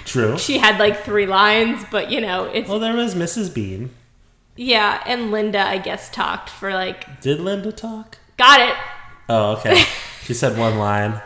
True. 0.06 0.38
she 0.38 0.60
had 0.60 0.80
like 0.80 1.04
three 1.04 1.26
lines, 1.26 1.84
but 1.92 2.10
you 2.10 2.22
know, 2.22 2.46
it's 2.46 2.70
Well, 2.70 2.80
there 2.80 2.96
was 2.96 3.16
Mrs. 3.16 3.54
Bean. 3.54 3.90
yeah. 4.56 5.04
And 5.06 5.30
Linda, 5.30 5.60
I 5.60 5.78
guess, 5.78 6.10
talked 6.10 6.50
for 6.50 6.72
like, 6.74 7.20
Did 7.20 7.42
Linda 7.42 7.74
talk? 7.74 8.18
got 8.38 8.62
it 8.62 8.76
Oh, 9.28 9.58
okay. 9.58 9.84
she 10.24 10.34
said 10.34 10.58
one 10.58 10.78
line. 10.78 11.22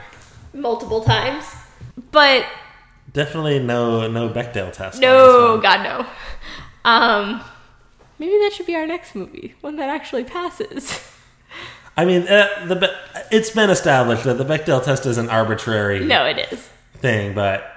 multiple 0.56 1.04
times, 1.04 1.46
but 2.12 2.46
Definitely 3.14 3.60
no 3.60 4.08
no 4.10 4.30
Bechdel 4.30 4.72
test. 4.74 5.02
no. 5.02 5.60
God 5.62 5.84
no. 5.84 6.06
Um, 6.90 7.42
maybe 8.20 8.34
that 8.40 8.54
should 8.54 8.66
be 8.66 8.76
our 8.76 8.86
next 8.88 9.16
movie, 9.16 9.56
one 9.62 9.76
that 9.78 9.90
actually 9.90 10.24
passes. 10.24 11.02
I 11.98 12.06
mean, 12.06 12.28
uh, 12.28 12.66
the 12.68 12.76
Be- 12.76 13.26
it's 13.32 13.50
been 13.50 13.70
established 13.72 14.24
that 14.26 14.38
the 14.38 14.46
Bechdel 14.46 14.84
test 14.84 15.06
is 15.08 15.18
an 15.18 15.30
arbitrary 15.30 16.06
No, 16.06 16.26
it 16.26 16.48
is. 16.52 16.60
thing, 16.96 17.34
but 17.34 17.72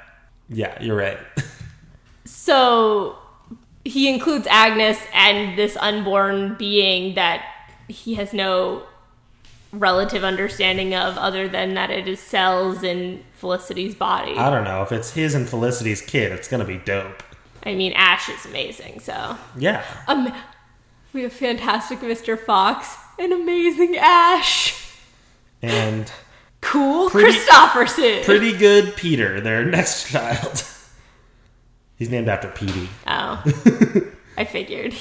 yeah, 0.48 0.80
you're 0.82 0.96
right. 0.96 1.18
So 2.26 3.16
he 3.84 4.08
includes 4.12 4.46
Agnes 4.50 4.98
and 5.14 5.58
this 5.58 5.76
unborn 5.76 6.54
being 6.58 7.14
that 7.14 7.44
he 7.88 8.14
has 8.14 8.32
no 8.32 8.82
relative 9.72 10.24
understanding 10.24 10.94
of 10.94 11.16
other 11.16 11.48
than 11.48 11.74
that 11.74 11.90
it 11.90 12.08
is 12.08 12.18
cells 12.20 12.82
in 12.82 13.22
Felicity's 13.36 13.94
body. 13.94 14.32
I 14.36 14.50
don't 14.50 14.64
know 14.64 14.82
if 14.82 14.90
it's 14.92 15.10
his 15.12 15.34
and 15.34 15.48
Felicity's 15.48 16.00
kid. 16.02 16.32
It's 16.32 16.48
gonna 16.48 16.64
be 16.64 16.78
dope. 16.78 17.22
I 17.64 17.74
mean, 17.74 17.92
Ash 17.92 18.28
is 18.28 18.44
amazing, 18.46 19.00
so. 19.00 19.36
Yeah. 19.56 19.84
Um, 20.08 20.32
we 21.12 21.22
have 21.22 21.32
fantastic 21.32 22.00
Mr. 22.00 22.38
Fox 22.38 22.96
and 23.18 23.32
amazing 23.32 23.96
Ash. 23.98 24.76
And 25.62 26.10
Cool 26.62 27.08
Pretty- 27.10 27.38
Kristofferson. 27.38 28.24
pretty 28.24 28.52
good 28.56 28.94
Peter, 28.96 29.40
their 29.40 29.64
next 29.64 30.10
child. 30.10 30.64
He's 31.96 32.08
named 32.10 32.28
after 32.28 32.48
Petey. 32.48 32.88
oh, 33.06 33.42
I 34.38 34.44
figured. 34.44 34.94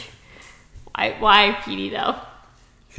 Why, 0.95 1.15
why 1.19 1.57
Petey 1.63 1.89
though? 1.89 2.15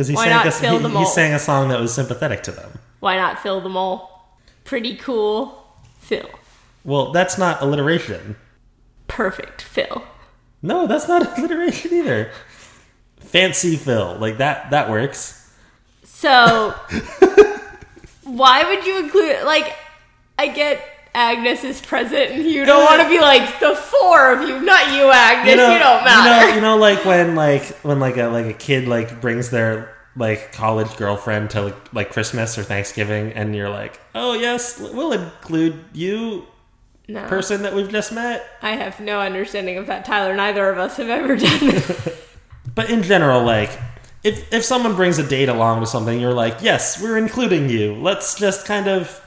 Because 0.00 0.08
he 0.08 0.14
Why 0.14 0.24
sang 0.24 0.32
not 0.32 0.46
a, 0.46 0.50
fill 0.50 0.78
he, 0.78 0.82
the 0.82 0.98
he 0.98 1.04
sang 1.04 1.34
a 1.34 1.38
song 1.38 1.68
that 1.68 1.78
was 1.78 1.92
sympathetic 1.92 2.42
to 2.44 2.52
them. 2.52 2.78
Why 3.00 3.16
not 3.16 3.38
fill 3.38 3.60
them 3.60 3.76
all? 3.76 4.38
Pretty 4.64 4.96
cool. 4.96 5.62
Phil. 5.98 6.26
Well, 6.84 7.12
that's 7.12 7.36
not 7.36 7.60
alliteration. 7.60 8.36
Perfect 9.08 9.60
Phil. 9.60 10.02
No, 10.62 10.86
that's 10.86 11.06
not 11.06 11.36
alliteration 11.38 11.92
either. 11.92 12.30
Fancy 13.18 13.76
Phil, 13.76 14.16
like 14.18 14.38
that 14.38 14.70
that 14.70 14.88
works. 14.88 15.54
So, 16.02 16.70
why 18.24 18.64
would 18.64 18.86
you 18.86 19.00
include 19.00 19.44
like? 19.44 19.76
I 20.38 20.48
get 20.48 20.82
Agnes 21.14 21.64
is 21.64 21.80
present, 21.80 22.30
and 22.30 22.44
you 22.44 22.64
don't 22.64 22.84
want 22.84 23.02
to 23.02 23.08
be 23.08 23.20
like 23.20 23.58
the 23.58 23.74
four 23.74 24.32
of 24.32 24.48
you, 24.48 24.60
not 24.60 24.94
you, 24.94 25.10
Agnes. 25.10 25.52
You, 25.52 25.56
don't 25.56 26.04
matter. 26.04 26.46
You 26.46 26.50
know, 26.50 26.54
you 26.54 26.60
know, 26.60 26.76
like 26.76 27.04
when 27.04 27.34
like 27.34 27.64
when 27.82 27.98
like 27.98 28.16
a 28.16 28.28
like 28.28 28.46
a 28.46 28.52
kid 28.52 28.86
like 28.86 29.20
brings 29.20 29.50
their 29.50 29.96
like 30.16 30.52
college 30.52 30.96
girlfriend 30.96 31.50
to 31.50 31.74
like 31.92 32.10
Christmas 32.10 32.56
or 32.58 32.62
Thanksgiving, 32.62 33.32
and 33.32 33.56
you're 33.56 33.68
like, 33.68 34.00
oh 34.14 34.34
yes, 34.34 34.78
we'll 34.78 35.12
include 35.12 35.84
you, 35.92 36.46
no, 37.08 37.26
person 37.26 37.62
that 37.62 37.74
we've 37.74 37.90
just 37.90 38.12
met. 38.12 38.46
I 38.62 38.72
have 38.72 39.00
no 39.00 39.20
understanding 39.20 39.78
of 39.78 39.86
that. 39.86 40.04
Tyler, 40.04 40.34
neither 40.34 40.68
of 40.68 40.78
us 40.78 40.96
have 40.96 41.08
ever 41.08 41.36
done 41.36 41.66
that. 41.68 42.14
But 42.72 42.88
in 42.88 43.02
general, 43.02 43.42
like 43.42 43.70
if 44.22 44.52
if 44.52 44.64
someone 44.64 44.94
brings 44.94 45.18
a 45.18 45.26
date 45.26 45.48
along 45.48 45.80
to 45.80 45.86
something, 45.86 46.20
you're 46.20 46.34
like, 46.34 46.58
yes, 46.60 47.02
we're 47.02 47.18
including 47.18 47.68
you. 47.68 47.94
Let's 47.94 48.38
just 48.38 48.66
kind 48.66 48.86
of 48.86 49.20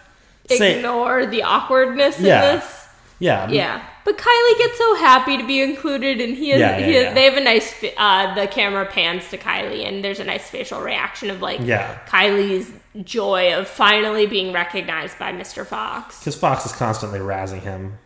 say, 0.49 0.77
Ignore 0.77 1.25
the 1.27 1.43
awkwardness 1.43 2.19
Yeah. 2.19 2.51
in 2.51 2.55
this. 2.57 2.87
yeah, 3.19 3.49
Yeah, 3.49 3.81
but 4.05 4.17
Kylie 4.17 4.57
gets 4.57 4.77
so 4.77 4.95
happy 4.95 5.37
to 5.37 5.45
be 5.47 5.61
included, 5.61 6.19
and 6.21 6.35
he, 6.35 6.49
has, 6.49 6.59
Yeah, 6.59 6.77
yeah, 6.77 6.85
he 6.85 6.93
yeah. 6.93 7.13
they 7.13 7.23
have 7.25 7.37
a 7.37 7.43
nice. 7.43 7.73
Uh, 7.97 8.33
the 8.35 8.47
camera 8.47 8.85
pans 8.85 9.29
to 9.29 9.37
Kylie, 9.37 9.87
and 9.87 10.03
there's 10.03 10.19
a 10.19 10.25
nice 10.25 10.49
facial 10.49 10.81
reaction 10.81 11.29
of 11.29 11.41
like 11.41 11.59
Yeah. 11.61 11.97
Kylie's 12.07 12.69
joy 13.03 13.53
of 13.57 13.67
finally 13.67 14.27
being 14.27 14.53
recognized 14.53 15.17
by 15.17 15.31
Mr. 15.31 15.65
Fox. 15.65 16.19
because 16.19 16.35
Fox 16.35 16.65
is 16.65 16.71
constantly 16.73 17.19
razzing 17.19 17.61
him. 17.61 17.97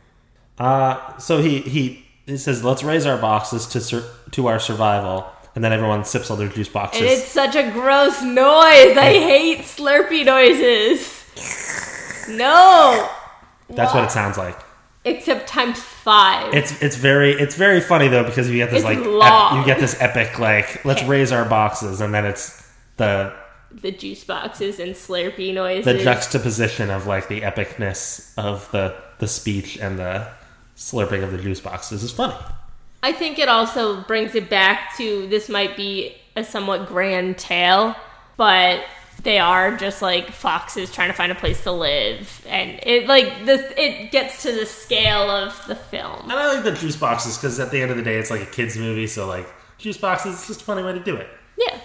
Uh, 0.60 1.18
so 1.18 1.42
he 1.42 1.60
he 1.62 2.04
he 2.26 2.38
says, 2.38 2.64
let's 2.64 2.84
raise 2.84 3.06
our 3.06 3.18
boxes 3.18 3.66
to 3.68 3.80
sur- 3.82 4.06
to 4.32 4.48
our 4.48 4.60
survival, 4.60 5.26
and 5.56 5.64
then 5.64 5.72
everyone 5.74 6.04
sips 6.06 6.30
all 6.30 6.38
their 6.38 6.48
juice 6.50 6.70
boxes. 6.70 7.02
And 7.02 7.10
it's 7.10 7.26
such 7.28 7.56
a 7.56 7.72
gross 7.72 8.22
noise. 8.22 8.98
I 8.98 9.14
hate 9.14 9.60
Slurpee 9.60 10.26
noises. 10.26 11.16
No, 12.30 13.10
That's 13.70 13.94
what 13.94 14.04
it 14.04 14.12
sounds 14.12 14.38
like. 14.38 14.58
except 15.06 15.48
times 15.48 15.80
five. 15.80 16.54
It's 16.54 16.82
it's 16.82 16.96
very 16.98 17.32
it's 17.32 17.56
very 17.56 17.80
funny 17.82 18.08
though 18.08 18.24
because 18.24 18.50
you 18.50 18.58
get 18.58 18.70
this 18.72 18.84
It's 18.84 18.86
like 18.86 19.00
long. 19.06 19.60
you 19.60 19.66
get 19.66 19.80
this 19.80 19.96
epic 20.02 20.38
like 20.40 20.84
let's 20.86 21.04
raise 21.04 21.32
our 21.32 21.46
boxes 21.46 22.02
and 22.02 22.14
then 22.14 22.26
it's 22.26 22.66
the 22.98 23.34
the 23.72 23.92
juice 23.92 24.24
boxes 24.24 24.80
and 24.80 24.96
Slurpee 24.96 25.54
noises. 25.54 25.86
the 25.86 26.04
juxtaposition 26.04 26.90
of 26.90 27.06
like 27.08 27.28
the 27.28 27.42
epicness 27.42 28.34
of 28.38 28.70
the 28.72 28.96
the 29.20 29.28
speech 29.28 29.78
and 29.78 29.98
the 30.00 30.28
slurping 30.78 31.24
of 31.24 31.32
the 31.32 31.38
juice 31.38 31.60
boxes 31.60 32.04
is 32.04 32.12
funny. 32.12 32.36
I 33.04 33.12
think 33.12 33.40
it 33.40 33.48
also 33.50 34.02
brings 34.02 34.36
it 34.36 34.50
back 34.50 34.96
to 34.98 35.28
this 35.28 35.50
might 35.50 35.76
be 35.78 36.16
a 36.36 36.44
somewhat 36.44 36.88
grand 36.88 37.38
tale, 37.38 37.96
but 38.38 38.84
they 39.28 39.40
are 39.40 39.76
just 39.76 40.02
like 40.02 40.32
foxes 40.32 40.90
trying 40.92 41.10
to 41.10 41.14
find 41.14 41.32
a 41.32 41.36
place 41.36 41.62
to 41.64 41.72
live, 41.72 42.46
and 42.48 42.80
it 42.82 43.08
like 43.08 43.46
this 43.46 43.62
it 43.78 44.10
gets 44.10 44.42
to 44.44 44.52
the 44.54 44.66
scale 44.66 45.30
of 45.30 45.52
the 45.68 45.76
film. 45.76 46.22
And 46.24 46.32
I 46.34 46.54
like 46.56 46.64
the 46.64 46.72
juice 46.72 46.96
boxes 46.96 47.38
because 47.38 47.60
at 47.60 47.70
the 47.70 47.82
end 47.82 47.92
of 47.92 47.98
the 47.98 48.04
day 48.04 48.16
it's 48.18 48.32
like 48.32 48.42
a 48.42 48.46
kids 48.46 48.78
movie, 48.78 49.06
so 49.06 49.28
like 49.28 49.48
juice 49.78 49.98
boxes 49.98 50.40
is 50.42 50.48
just 50.48 50.62
a 50.62 50.64
funny 50.64 50.82
way 50.82 50.94
to 50.94 51.04
do 51.04 51.16
it. 51.18 51.28
Yeah. 51.58 51.78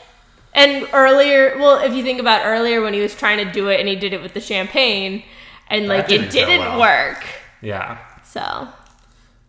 And 0.54 0.86
earlier, 0.92 1.58
well, 1.58 1.78
if 1.82 1.92
you 1.94 2.02
think 2.04 2.20
about 2.20 2.46
earlier 2.46 2.80
when 2.82 2.94
he 2.94 3.00
was 3.00 3.14
trying 3.14 3.44
to 3.44 3.50
do 3.52 3.68
it 3.68 3.80
and 3.80 3.88
he 3.88 3.96
did 3.96 4.12
it 4.12 4.22
with 4.22 4.34
the 4.34 4.40
champagne, 4.40 5.24
and 5.68 5.88
like 5.88 6.06
didn't 6.08 6.28
it 6.28 6.30
didn't 6.32 6.60
well. 6.60 6.80
work. 6.80 7.24
Yeah. 7.60 7.98
So 8.24 8.68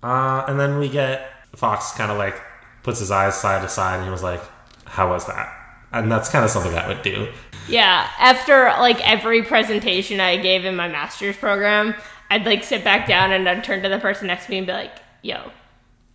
Uh, 0.02 0.46
and 0.48 0.60
then 0.60 0.80
we 0.80 0.90
get 0.90 1.30
Fox 1.56 1.92
kind 1.92 2.12
of 2.12 2.18
like 2.18 2.42
puts 2.84 3.00
his 3.00 3.12
eyes 3.12 3.36
side 3.40 3.62
to 3.62 3.70
side 3.70 3.98
and 3.98 4.06
he 4.06 4.10
was 4.12 4.24
like, 4.24 4.42
"How 4.86 5.10
was 5.10 5.26
that?" 5.28 5.48
And 5.94 6.12
that's 6.12 6.30
kind 6.30 6.44
of 6.44 6.52
something 6.52 6.74
I 6.74 6.88
would 6.88 7.02
do. 7.02 7.28
Yeah, 7.68 8.10
after 8.20 8.66
like 8.80 9.00
every 9.08 9.44
presentation 9.44 10.20
I 10.20 10.38
gave 10.38 10.66
in 10.66 10.76
my 10.76 10.88
master's 10.88 11.38
program, 11.38 11.96
I'd 12.30 12.46
like 12.46 12.64
sit 12.64 12.84
back 12.84 13.08
down 13.08 13.32
and 13.32 13.48
I'd 13.48 13.64
turn 13.64 13.84
to 13.84 13.90
the 13.90 14.00
person 14.00 14.28
next 14.28 14.46
to 14.46 14.52
me 14.52 14.58
and 14.58 14.68
be 14.68 14.74
like, 14.74 14.98
"Yo, 15.22 15.52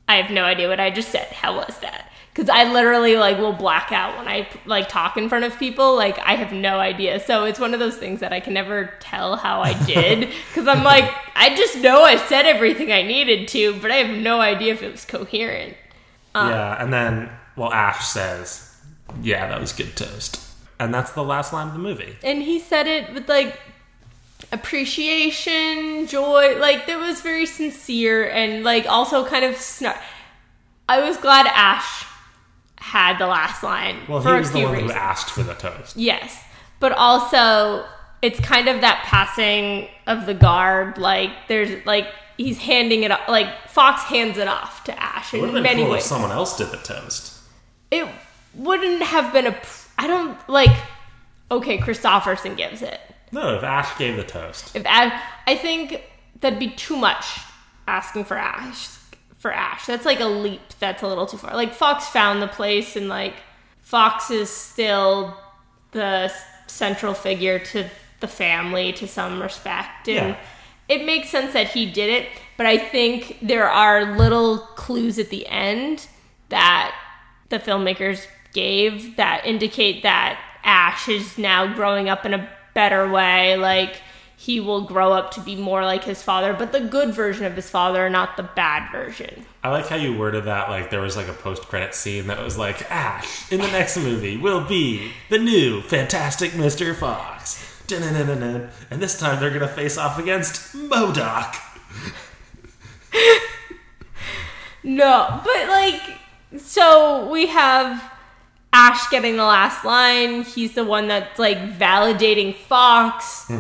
I 0.07 0.17
have 0.17 0.31
no 0.31 0.45
idea 0.45 0.69
what 0.69 0.81
I 0.81 0.91
just 0.91 1.11
said. 1.11 1.29
How 1.29 1.57
was 1.57 1.79
that?" 1.79 2.11
Because 2.35 2.51
I 2.51 2.71
literally 2.71 3.17
like 3.17 3.39
will 3.39 3.53
black 3.53 3.91
out 3.93 4.17
when 4.19 4.29
I 4.29 4.49
like 4.67 4.89
talk 4.89 5.17
in 5.17 5.29
front 5.29 5.45
of 5.45 5.59
people. 5.59 5.97
Like 5.97 6.19
I 6.19 6.35
have 6.35 6.53
no 6.53 6.79
idea. 6.81 7.19
So 7.19 7.45
it's 7.45 7.59
one 7.59 7.73
of 7.73 7.81
those 7.81 7.97
things 7.97 8.21
that 8.21 8.33
I 8.33 8.41
can 8.41 8.53
never 8.53 8.93
tell 9.01 9.37
how 9.37 9.61
I 9.61 9.73
did 9.85 10.29
because 10.49 10.69
I'm 10.69 10.85
like 10.85 11.11
I 11.35 11.55
just 11.57 11.79
know 11.79 12.03
I 12.03 12.17
said 12.17 12.45
everything 12.45 12.93
I 12.93 13.03
needed 13.03 13.49
to, 13.49 13.81
but 13.81 13.91
I 13.91 13.97
have 13.97 14.17
no 14.19 14.41
idea 14.41 14.75
if 14.75 14.83
it 14.83 14.91
was 14.91 15.05
coherent. 15.05 15.77
yeah, 16.35 16.73
um, 16.73 16.83
and 16.83 16.93
then 16.93 17.31
well, 17.57 17.73
Ash 17.73 18.07
says, 18.07 18.68
"Yeah, 19.23 19.49
that 19.49 19.61
was 19.61 19.73
good 19.73 19.97
toast," 19.97 20.41
and 20.79 20.93
that's 20.95 21.13
the 21.13 21.25
last 21.25 21.53
line 21.53 21.69
of 21.69 21.73
the 21.73 21.79
movie. 21.79 22.17
and 22.23 22.43
he 22.43 22.59
said 22.59 22.87
it 22.87 23.13
with 23.15 23.29
like 23.29 23.59
appreciation, 24.53 26.07
joy. 26.07 26.59
Like 26.59 26.87
that 26.87 26.99
was 26.99 27.21
very 27.21 27.47
sincere 27.47 28.29
and 28.29 28.65
like 28.65 28.87
also 28.87 29.25
kind 29.25 29.45
of 29.45 29.57
snark. 29.57 29.97
I 30.89 31.01
was 31.07 31.17
glad 31.19 31.47
Ash 31.47 32.07
had 32.77 33.19
the 33.19 33.27
last 33.27 33.63
line 33.63 33.99
Well, 34.09 34.21
for 34.23 34.33
he 34.35 34.39
was 34.41 34.51
a 34.51 34.53
the 34.55 34.63
one 34.65 34.73
reasons. 34.73 34.93
who 34.93 34.99
asked 34.99 35.31
for 35.31 35.43
the 35.43 35.55
toast. 35.55 35.97
Yes, 35.97 36.43
but 36.81 36.93
also 36.93 37.85
it's 38.23 38.41
kind 38.41 38.69
of 38.69 38.81
that 38.81 39.03
passing 39.05 39.89
of 40.07 40.27
the 40.27 40.35
guard. 40.35 40.97
Like 40.99 41.31
there's 41.49 41.85
like 41.87 42.07
he's 42.37 42.59
handing 42.59 43.03
it 43.03 43.11
off. 43.11 43.29
Like 43.29 43.69
Fox 43.69 44.03
hands 44.05 44.39
it 44.39 44.49
off 44.49 44.85
to 44.85 44.99
Ash 45.03 45.35
It 45.35 45.41
would 45.41 45.51
in 45.51 45.55
have 45.57 45.63
been 45.65 45.71
many 45.71 45.83
cool 45.83 45.93
ways. 45.93 46.03
if 46.05 46.09
someone 46.09 46.31
else 46.31 46.57
did 46.57 46.69
the 46.71 46.77
toast. 46.79 47.39
it 47.91 48.07
wouldn't 48.55 49.03
have 49.03 49.33
been 49.33 49.47
a. 49.47 49.57
I 49.99 50.07
don't 50.07 50.37
like. 50.49 50.77
Okay, 51.51 51.79
Kristofferson 51.79 52.57
gives 52.57 52.83
it. 52.83 53.01
No, 53.33 53.57
if 53.57 53.63
Ash 53.63 53.97
gave 53.99 54.17
the 54.17 54.25
toast. 54.25 54.75
If 54.77 54.85
Ash, 54.87 55.23
I 55.47 55.57
think 55.57 56.03
that'd 56.41 56.59
be 56.59 56.71
too 56.71 56.97
much 56.97 57.25
asking 57.87 58.25
for 58.25 58.37
Ash. 58.37 58.89
For 59.39 59.53
Ash, 59.53 59.87
that's 59.87 60.05
like 60.05 60.21
a 60.21 60.27
leap. 60.27 60.61
That's 60.81 61.03
a 61.03 61.07
little 61.09 61.27
too 61.27 61.37
far. 61.37 61.55
Like 61.55 61.73
Fox 61.75 62.07
found 62.09 62.43
the 62.43 62.49
place, 62.49 62.97
and 62.97 63.09
like 63.09 63.35
Fox 63.83 64.31
is 64.31 64.51
still 64.51 65.37
the 65.93 66.33
central 66.67 67.15
figure 67.15 67.59
to 67.59 67.89
the 68.21 68.29
family 68.29 68.93
to 68.95 69.07
some 69.07 69.41
respect, 69.41 70.09
and 70.09 70.31
Yeah. 70.31 70.37
it 70.89 71.07
makes 71.07 71.31
sense 71.31 71.53
that 71.53 71.69
he 71.69 71.87
did 71.91 72.11
it. 72.11 72.29
But 72.57 72.67
I 72.67 72.77
think 72.79 73.39
there 73.41 73.69
are 73.71 74.17
little 74.17 74.59
clues 74.59 75.19
at 75.21 75.31
the 75.31 75.47
end 75.47 76.09
that 76.49 76.95
the 77.49 77.59
filmmakers 77.61 78.27
gave 78.53 79.17
that 79.17 79.45
indicate 79.45 80.03
that 80.03 80.41
Ash 80.65 81.09
is 81.09 81.39
now 81.39 81.73
growing 81.73 82.09
up 82.09 82.25
in 82.25 82.35
a 82.35 82.49
better 82.75 83.09
way. 83.09 83.57
Like 83.57 84.01
he 84.37 84.61
will 84.61 84.83
grow 84.83 85.13
up 85.13 85.33
to 85.33 85.41
be 85.41 85.57
more 85.57 85.85
like 85.85 86.05
his 86.05 86.23
father, 86.23 86.53
but 86.53 86.73
the 86.73 86.81
good 86.81 87.13
version 87.13 87.45
of 87.45 87.57
his 87.57 87.69
father, 87.69 88.09
not 88.09 88.37
the 88.37 88.43
bad 88.43 88.91
version. 88.93 89.45
I 89.65 89.71
like 89.71 89.89
how 89.89 89.97
you 89.97 90.17
worded 90.17 90.45
that. 90.45 90.69
Like 90.69 90.91
there 90.91 91.01
was 91.01 91.17
like 91.17 91.29
a 91.29 91.33
post-credit 91.33 91.95
scene 91.95 92.29
that 92.29 92.43
was 92.43 92.57
like 92.57 92.91
Ash 92.91 93.51
in 93.51 93.61
the 93.61 93.67
next 93.69 93.97
movie 93.97 94.37
will 94.37 94.65
be 94.65 95.13
the 95.29 95.39
new 95.39 95.83
Fantastic 95.83 96.53
Mr. 96.53 96.95
Fox. 96.95 97.65
And 97.91 99.03
this 99.03 99.19
time 99.19 99.41
they're 99.41 99.51
gonna 99.51 99.67
face 99.67 99.97
off 99.97 100.19
against 100.19 100.75
Modoc. 100.75 101.57
No, 104.83 105.41
but 105.45 105.69
like, 105.69 106.01
so 106.57 107.29
we 107.31 107.47
have 107.49 108.11
Ash 108.73 109.09
getting 109.11 109.37
the 109.37 109.45
last 109.45 109.85
line. 109.85 110.43
He's 110.43 110.75
the 110.75 110.85
one 110.85 111.09
that's 111.09 111.39
like 111.39 111.59
validating 111.79 112.55
Fox. 112.55 113.51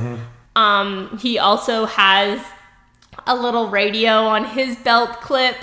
Um, 0.54 1.18
he 1.18 1.38
also 1.38 1.86
has 1.86 2.40
a 3.26 3.34
little 3.34 3.68
radio 3.68 4.24
on 4.26 4.44
his 4.44 4.76
belt 4.76 5.20
clip 5.20 5.56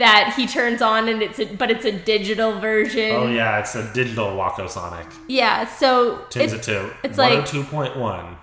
that 0.00 0.32
he 0.34 0.46
turns 0.46 0.80
on, 0.80 1.08
and 1.08 1.22
it's 1.22 1.38
a, 1.38 1.44
but 1.44 1.70
it's 1.70 1.84
a 1.84 1.92
digital 1.92 2.58
version. 2.58 3.10
Oh 3.12 3.26
yeah, 3.26 3.58
it's 3.58 3.74
a 3.74 3.92
digital 3.92 4.34
Waco 4.36 4.66
Walkosonic. 4.66 5.12
Yeah, 5.28 5.66
so 5.66 6.24
Tunes 6.30 6.52
it's, 6.52 6.68
it 6.68 6.72
to 6.72 6.92
it's 7.04 7.18
like 7.18 7.40
102.1, 7.40 8.36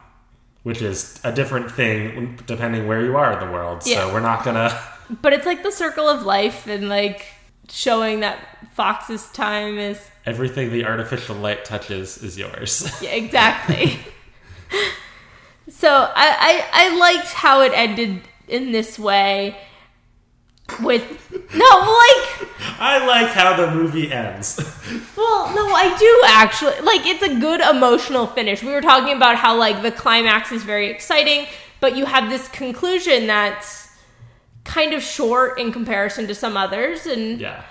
which 0.64 0.82
is 0.82 1.20
a 1.24 1.32
different 1.32 1.72
thing 1.72 2.38
depending 2.46 2.88
where 2.88 3.04
you 3.04 3.18
are 3.18 3.34
in 3.34 3.46
the 3.46 3.52
world. 3.52 3.84
Yeah. 3.86 4.08
So 4.08 4.14
we're 4.14 4.20
not 4.20 4.46
gonna. 4.46 4.80
but 5.22 5.34
it's 5.34 5.46
like 5.46 5.64
the 5.64 5.72
circle 5.72 6.08
of 6.08 6.24
life 6.24 6.68
and 6.68 6.90
like 6.90 7.26
showing 7.70 8.20
that 8.22 8.40
Fox's 8.74 9.28
time 9.32 9.78
is 9.80 10.00
Everything 10.28 10.72
the 10.74 10.84
artificial 10.86 11.38
light 11.38 11.64
touches 11.64 12.22
is 12.22 12.38
yours. 12.38 12.92
Yeah, 13.02 13.12
exactly. 13.12 13.98
so 15.70 15.90
I, 15.90 16.66
I 16.74 16.90
I 16.90 16.98
liked 16.98 17.28
how 17.32 17.62
it 17.62 17.72
ended 17.74 18.22
in 18.50 18.74
this 18.74 19.00
way. 19.00 19.56
With 20.84 21.02
no, 21.32 21.66
like 21.66 22.50
I 22.78 23.06
like 23.08 23.28
how 23.30 23.56
the 23.56 23.72
movie 23.72 24.12
ends. 24.12 24.58
well, 25.16 25.56
no, 25.56 25.66
I 25.74 25.96
do 25.98 26.22
actually 26.28 26.78
like 26.82 27.06
it's 27.06 27.24
a 27.24 27.40
good 27.40 27.62
emotional 27.62 28.28
finish. 28.28 28.62
We 28.62 28.74
were 28.74 28.82
talking 28.82 29.16
about 29.16 29.38
how 29.38 29.56
like 29.56 29.82
the 29.82 29.92
climax 29.92 30.52
is 30.52 30.64
very 30.64 30.90
exciting, 30.90 31.48
but 31.80 31.96
you 31.96 32.04
have 32.06 32.30
this 32.30 32.50
conclusion 32.50 33.28
that's 33.28 33.88
kind 34.66 34.92
of 34.92 35.02
short 35.02 35.58
in 35.58 35.72
comparison 35.72 36.28
to 36.28 36.36
some 36.36 36.58
others, 36.58 37.06
and 37.06 37.40
yeah. 37.40 37.64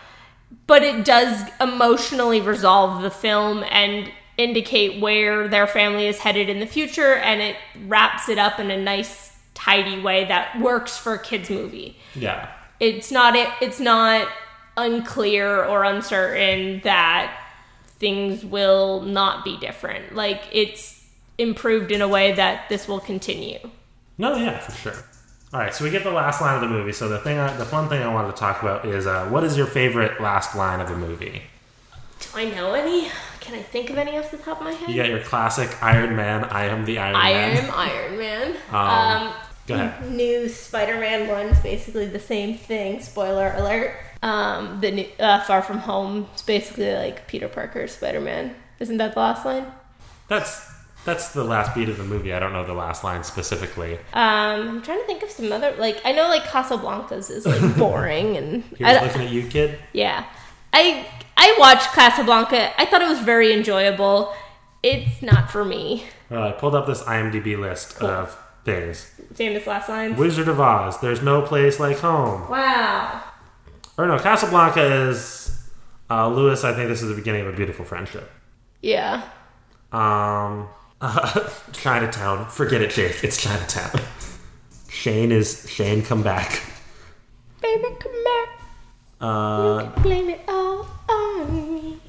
But 0.67 0.83
it 0.83 1.05
does 1.05 1.49
emotionally 1.61 2.41
resolve 2.41 3.03
the 3.03 3.11
film 3.11 3.65
and 3.71 4.11
indicate 4.37 5.01
where 5.01 5.49
their 5.49 5.67
family 5.67 6.07
is 6.07 6.19
headed 6.19 6.49
in 6.49 6.61
the 6.61 6.67
future 6.67 7.15
and 7.15 7.41
it 7.41 7.57
wraps 7.87 8.29
it 8.29 8.39
up 8.39 8.59
in 8.61 8.71
a 8.71 8.77
nice 8.81 9.33
tidy 9.55 10.01
way 10.01 10.25
that 10.27 10.61
works 10.61 10.97
for 10.99 11.15
a 11.15 11.19
kids 11.19 11.49
movie 11.49 11.97
Yeah. 12.15 12.49
it's 12.79 13.11
not 13.11 13.35
it 13.35 13.49
it's 13.63 13.81
not 13.81 14.29
unclear 14.77 15.65
or 15.65 15.85
uncertain 15.85 16.81
that 16.85 17.35
things 17.99 18.45
will 18.45 19.01
not 19.01 19.43
be 19.43 19.57
different 19.59 20.15
like 20.15 20.43
it's 20.53 21.03
improved 21.39 21.91
in 21.91 22.03
a 22.03 22.09
way 22.09 22.33
that 22.33 22.69
this 22.69 22.87
will 22.87 23.01
continue 23.01 23.59
No, 24.19 24.37
yeah, 24.37 24.59
for 24.59 24.73
sure. 24.73 25.05
All 25.53 25.61
right, 25.61 25.73
so 25.75 25.85
we 25.85 25.91
get 25.91 26.03
the 26.03 26.11
last 26.11 26.41
line 26.41 26.55
of 26.57 26.61
the 26.61 26.69
movie. 26.69 26.93
So 26.93 27.09
the 27.09 27.19
thing, 27.21 27.39
I, 27.39 27.57
the 27.57 27.65
fun 27.65 27.89
thing 27.89 28.03
I 28.03 28.13
wanted 28.13 28.33
to 28.33 28.37
talk 28.37 28.63
about 28.63 28.85
is 28.85 29.07
uh, 29.07 29.27
what 29.29 29.45
is 29.45 29.57
your 29.57 29.67
favorite 29.67 30.21
last 30.21 30.57
line 30.57 30.81
of 30.81 30.91
a 30.91 30.97
movie? 30.97 31.43
do 32.19 32.27
i 32.35 32.45
know 32.47 32.73
any 32.73 33.11
can 33.41 33.55
i 33.55 33.61
think 33.63 33.91
of 33.91 33.99
any 33.99 34.17
off 34.17 34.31
the 34.31 34.39
top 34.39 34.59
of 34.59 34.65
my 34.65 34.73
head 34.73 34.89
You 34.89 34.97
got 34.97 35.11
your 35.11 35.21
classic 35.21 35.69
Iron 35.83 36.17
Man. 36.17 36.45
I 36.45 36.65
am 36.65 36.87
the 36.87 36.99
Iron 36.99 37.15
I 37.15 37.33
Man. 37.35 37.57
I 37.57 37.59
am 37.61 37.71
Iron 37.75 38.19
Man. 38.19 38.57
Um, 38.73 39.29
Um, 39.29 39.35
Go 39.67 39.75
ahead. 39.75 40.11
New 40.13 40.49
Spider-Man 40.49 41.29
one's 41.29 41.61
basically 41.61 42.07
the 42.07 42.19
same 42.21 42.57
thing. 42.57 43.01
Spoiler 43.03 43.53
alert. 43.57 43.97
Um, 44.23 44.81
the 44.81 44.91
new 44.93 45.07
uh, 45.19 45.43
Far 45.43 45.61
From 45.61 45.79
Home 45.79 46.27
is 46.37 46.43
basically 46.43 46.95
like 46.95 47.27
Peter 47.27 47.49
Parker's 47.49 47.93
Spider-Man. 47.97 48.55
Isn't 48.81 48.97
that 48.99 49.13
the 49.15 49.21
last 49.21 49.45
line? 49.45 49.67
That's 50.29 50.67
that's 51.07 51.29
the 51.33 51.43
last 51.45 51.75
beat 51.75 51.89
of 51.89 51.97
the 51.97 52.05
movie. 52.05 52.35
I 52.35 52.39
don't 52.39 52.53
know 52.53 52.67
the 52.67 52.75
last 52.75 53.03
line 53.03 53.25
specifically. 53.25 53.95
Um, 54.13 54.69
I'm 54.69 54.83
trying 54.83 55.01
to 55.01 55.07
think 55.07 55.23
of 55.23 55.31
some 55.31 55.51
other 55.51 55.75
like 55.79 56.01
I 56.05 56.13
know 56.13 56.29
like 56.29 56.45
Casablanca's 56.45 57.31
is 57.31 57.47
like 57.47 57.77
boring 57.79 58.37
and 58.37 58.63
Here's 58.77 58.83
I 58.91 58.93
don't- 58.93 59.05
looking 59.07 59.23
at 59.23 59.31
you, 59.31 59.47
kid. 59.49 59.79
yeah. 59.95 60.27
I 60.75 61.07
I 61.39 61.57
watched 61.59 61.93
Casablanca. 61.93 62.79
I 62.79 62.85
thought 62.85 63.01
it 63.01 63.09
was 63.09 63.21
very 63.21 63.53
enjoyable. 63.55 64.35
It's 64.83 65.23
not 65.23 65.51
for 65.51 65.65
me. 65.65 66.05
Uh, 66.31 66.49
I 66.49 66.53
pulled 66.53 66.75
up 66.75 66.87
this 66.87 67.03
IMDb 67.05 67.59
list 67.59 67.97
Cool. 67.97 68.09
of 68.11 68.37
things. 68.65 69.11
Famous 69.35 69.67
last 69.67 69.89
lines. 69.89 70.19
Wizard 70.19 70.49
of 70.49 70.61
Oz. 70.61 71.01
There's 71.01 71.23
no 71.23 71.41
place 71.43 71.79
like 71.81 71.99
home. 72.01 72.49
Wow. 72.51 73.23
Or 73.99 74.07
no, 74.07 74.19
Casablanca 74.19 75.09
is 75.09 75.71
uh, 76.11 76.29
Lewis. 76.29 76.65
I 76.65 76.75
think 76.75 76.89
this 76.89 77.01
is 77.03 77.09
the 77.09 77.15
beginning 77.15 77.43
of 77.43 77.49
a 77.55 77.57
beautiful 77.57 77.85
friendship. 77.85 78.31
Yeah. 78.83 79.23
Um, 79.93 80.69
Chinatown. 81.73 82.49
Forget 82.49 82.81
it, 82.81 82.91
Jake. 82.91 83.23
It's 83.23 83.37
Chinatown. 83.37 84.01
Shane 84.89 85.31
is 85.31 85.69
Shane. 85.69 86.03
Come 86.03 86.23
back. 86.23 86.63
Baby, 87.61 87.85
come 88.01 88.25
back. 88.25 88.49
Uh, 89.21 90.01
Blame 90.03 90.31
it 90.31 90.41
all 90.49 90.87
on 91.09 91.75
me. 91.75 92.01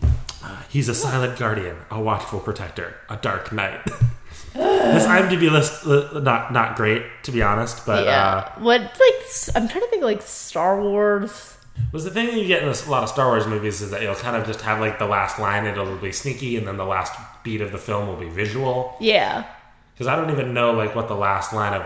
he's 0.70 0.90
a 0.90 0.96
silent 0.96 1.38
guardian, 1.38 1.78
a 1.90 2.00
watchful 2.00 2.40
protector, 2.40 2.96
a 3.10 3.18
dark 3.18 3.52
knight. 3.52 3.84
this 4.54 5.06
IMDb 5.06 5.52
list 5.52 5.86
uh, 5.86 6.20
not 6.20 6.52
not 6.52 6.76
great 6.76 7.04
to 7.24 7.32
be 7.32 7.42
honest, 7.42 7.86
but 7.86 8.06
yeah. 8.06 8.52
uh, 8.56 8.60
what 8.60 8.82
like 8.82 9.56
I'm 9.56 9.68
trying 9.68 9.84
to 9.84 9.90
think 9.90 10.04
like 10.04 10.22
Star 10.22 10.82
Wars. 10.82 11.57
Was 11.92 12.04
the 12.04 12.12
thing 12.12 12.28
that 12.28 12.36
you 12.36 12.46
get 12.46 12.64
in 12.64 12.70
a 12.70 12.90
lot 12.90 13.04
of 13.04 13.10
Star 13.10 13.28
Wars 13.28 13.48
movies 13.48 13.82
is 13.82 13.92
that 13.92 14.02
you'll 14.02 14.16
kind 14.16 14.36
of 14.36 14.46
just 14.46 14.62
have 14.62 14.80
like 14.80 15.00
the 15.00 15.06
last 15.06 15.40
line, 15.40 15.66
it'll 15.66 15.96
be 15.98 16.12
sneaky, 16.12 16.58
and 16.58 16.68
then 16.68 16.78
the 16.78 16.86
last 16.86 17.14
beat 17.44 17.62
of 17.62 17.72
the 17.72 17.78
film 17.78 18.08
will 18.08 18.16
be 18.18 18.30
visual. 18.30 18.96
Yeah. 19.00 19.46
Because 19.94 20.08
I 20.08 20.16
don't 20.16 20.30
even 20.30 20.54
know 20.54 20.74
like 20.74 20.96
what 20.96 21.08
the 21.08 21.16
last 21.16 21.54
line 21.54 21.74
of 21.74 21.86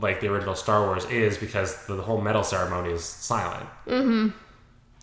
like 0.00 0.20
the 0.20 0.28
original 0.28 0.54
Star 0.54 0.86
Wars 0.86 1.04
is 1.06 1.36
because 1.36 1.86
the, 1.86 1.94
the 1.94 2.02
whole 2.02 2.20
medal 2.20 2.44
ceremony 2.44 2.92
is 2.92 3.04
silent. 3.04 3.68
Mm-hmm. 3.86 4.28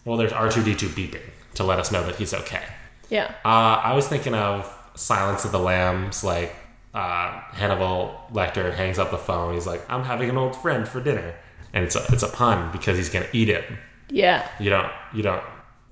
Well, 0.05 0.17
there's 0.17 0.33
R 0.33 0.49
two 0.49 0.63
D 0.63 0.75
two 0.75 0.89
beeping 0.89 1.21
to 1.55 1.63
let 1.63 1.79
us 1.79 1.91
know 1.91 2.05
that 2.05 2.15
he's 2.15 2.33
okay. 2.33 2.63
Yeah. 3.09 3.33
Uh, 3.45 3.81
I 3.83 3.93
was 3.93 4.07
thinking 4.07 4.33
of 4.33 4.73
Silence 4.95 5.45
of 5.45 5.51
the 5.51 5.59
Lambs, 5.59 6.23
like 6.23 6.55
uh, 6.93 7.39
Hannibal 7.51 8.19
Lecter 8.31 8.73
hangs 8.73 8.99
up 8.99 9.11
the 9.11 9.17
phone. 9.17 9.53
He's 9.53 9.67
like, 9.67 9.81
"I'm 9.89 10.03
having 10.03 10.29
an 10.29 10.37
old 10.37 10.55
friend 10.55 10.87
for 10.87 11.01
dinner," 11.01 11.35
and 11.73 11.83
it's 11.83 11.95
a 11.95 12.05
it's 12.09 12.23
a 12.23 12.29
pun 12.29 12.71
because 12.71 12.97
he's 12.97 13.09
gonna 13.09 13.27
eat 13.33 13.49
it. 13.49 13.65
Yeah. 14.09 14.47
You 14.59 14.69
don't 14.69 14.91
you 15.13 15.23
don't 15.23 15.43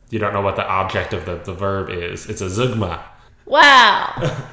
you 0.10 0.20
don't 0.20 0.34
know 0.34 0.42
what 0.42 0.56
the 0.56 0.68
object 0.68 1.14
of 1.14 1.26
the, 1.26 1.36
the 1.36 1.54
verb 1.54 1.90
is. 1.90 2.28
It's 2.28 2.42
a 2.42 2.46
zeugma. 2.46 3.02
Wow. 3.46 4.42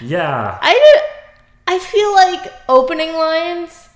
Yeah. 0.00 0.58
I 0.60 0.72
did, 0.72 1.74
I 1.74 1.78
feel 1.78 2.14
like 2.14 2.52
opening 2.68 3.12
lines 3.14 3.88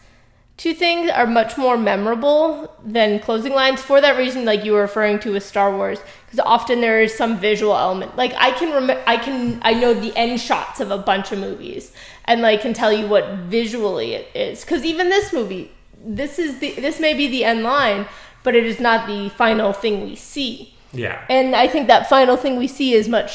to 0.58 0.72
things 0.72 1.10
are 1.10 1.26
much 1.26 1.58
more 1.58 1.76
memorable 1.76 2.74
than 2.84 3.18
closing 3.18 3.52
lines 3.52 3.82
for 3.82 4.00
that 4.00 4.16
reason 4.16 4.44
like 4.46 4.64
you 4.64 4.72
were 4.72 4.80
referring 4.80 5.18
to 5.20 5.32
with 5.32 5.42
Star 5.42 5.74
Wars 5.74 5.98
because 6.24 6.40
often 6.40 6.80
there 6.80 7.02
is 7.02 7.14
some 7.14 7.38
visual 7.38 7.76
element 7.76 8.16
like 8.16 8.32
I 8.36 8.52
can 8.52 8.72
rem- 8.86 9.02
I 9.06 9.18
can 9.18 9.60
I 9.62 9.74
know 9.74 9.92
the 9.92 10.16
end 10.16 10.40
shots 10.40 10.80
of 10.80 10.90
a 10.90 10.96
bunch 10.96 11.30
of 11.30 11.38
movies 11.38 11.92
and 12.24 12.40
like 12.40 12.62
can 12.62 12.72
tell 12.72 12.90
you 12.90 13.06
what 13.06 13.28
visually 13.34 14.14
it 14.14 14.28
is 14.34 14.64
cuz 14.64 14.82
even 14.84 15.10
this 15.10 15.30
movie 15.30 15.72
this 16.02 16.38
is 16.38 16.58
the 16.60 16.72
this 16.72 17.00
may 17.00 17.12
be 17.12 17.26
the 17.26 17.44
end 17.44 17.62
line 17.62 18.06
but 18.46 18.54
it 18.60 18.64
is 18.72 18.78
not 18.88 19.06
the 19.12 19.28
final 19.42 19.72
thing 19.82 19.94
we 20.08 20.14
see 20.16 20.72
Yeah. 21.04 21.16
and 21.28 21.48
I 21.64 21.66
think 21.72 21.84
that 21.88 22.08
final 22.08 22.36
thing 22.42 22.54
we 22.64 22.68
see 22.78 22.88
is 23.00 23.08
much 23.18 23.32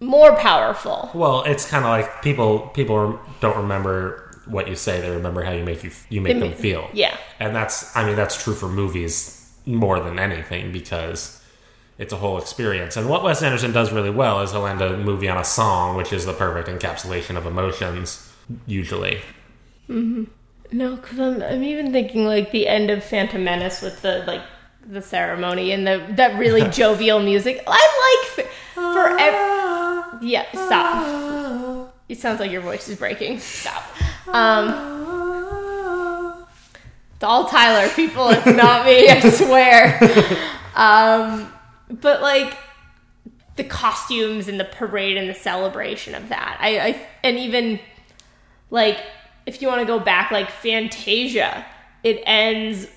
more 0.00 0.32
powerful 0.50 0.98
Well, 1.14 1.38
it's 1.52 1.64
kind 1.72 1.84
of 1.84 1.90
like 1.96 2.08
people 2.28 2.50
people 2.80 3.18
don't 3.40 3.56
remember 3.64 3.94
what 4.54 4.68
you 4.70 4.76
say; 4.76 4.94
they 5.00 5.10
remember 5.20 5.42
how 5.48 5.52
you 5.58 5.64
make 5.70 5.80
you 5.86 5.90
you 6.14 6.20
make 6.20 6.34
They 6.38 6.48
them 6.48 6.56
feel. 6.66 6.82
yeah. 6.92 7.14
and 7.40 7.50
that's 7.58 7.76
I 7.96 8.00
mean 8.06 8.16
that's 8.20 8.36
true 8.44 8.54
for 8.62 8.68
movies 8.82 9.14
more 9.66 9.98
than 10.06 10.18
anything 10.28 10.64
because 10.72 11.40
it's 12.02 12.12
a 12.12 12.16
whole 12.16 12.36
experience. 12.44 12.96
And 12.98 13.08
what 13.08 13.22
Wes 13.24 13.40
Anderson 13.42 13.72
does 13.72 13.88
really 13.92 14.10
well 14.22 14.36
is 14.42 14.50
he'll 14.52 14.66
end 14.66 14.82
a 14.82 14.96
movie 14.98 15.28
on 15.34 15.38
a 15.38 15.44
song, 15.58 15.96
which 15.96 16.12
is 16.12 16.22
the 16.26 16.34
perfect 16.44 16.66
encapsulation 16.68 17.34
of 17.40 17.46
emotions. 17.46 18.06
Usually, 18.66 19.14
mm-hmm. 19.88 20.24
No, 20.72 20.96
because 20.96 21.18
I'm, 21.20 21.42
I'm 21.42 21.62
even 21.62 21.92
thinking 21.92 22.26
like 22.26 22.50
the 22.50 22.66
end 22.66 22.90
of 22.90 23.04
Phantom 23.04 23.42
Menace 23.44 23.80
with 23.82 24.02
the 24.02 24.24
like 24.26 24.42
the 24.86 25.00
ceremony 25.02 25.72
and 25.72 25.86
the 25.86 26.04
that 26.10 26.38
really 26.38 26.68
jovial 26.70 27.20
music. 27.20 27.62
I 27.66 28.26
like 28.36 28.48
for 28.74 29.18
ev- 29.18 30.22
yeah. 30.22 30.44
Stop. 30.52 31.90
It 32.06 32.18
sounds 32.20 32.38
like 32.38 32.50
your 32.50 32.60
voice 32.60 32.86
is 32.90 32.98
breaking. 32.98 33.38
Stop. 33.38 33.82
Um, 34.28 34.68
it's 37.14 37.24
all 37.24 37.46
Tyler, 37.48 37.88
people. 37.94 38.28
It's 38.28 38.44
not 38.44 38.84
me. 38.84 39.08
I 39.08 39.20
swear. 39.30 39.98
Um, 40.74 41.50
but 41.88 42.20
like 42.20 42.58
the 43.56 43.64
costumes 43.64 44.48
and 44.48 44.60
the 44.60 44.66
parade 44.66 45.16
and 45.16 45.30
the 45.30 45.34
celebration 45.34 46.14
of 46.14 46.28
that. 46.28 46.58
I, 46.60 46.78
I 46.78 47.06
and 47.22 47.38
even 47.38 47.80
like 48.70 49.00
if 49.46 49.60
you 49.60 49.68
want 49.68 49.80
to 49.80 49.86
go 49.86 49.98
back 49.98 50.30
like 50.30 50.50
Fantasia, 50.50 51.66
it 52.02 52.22
ends 52.26 52.88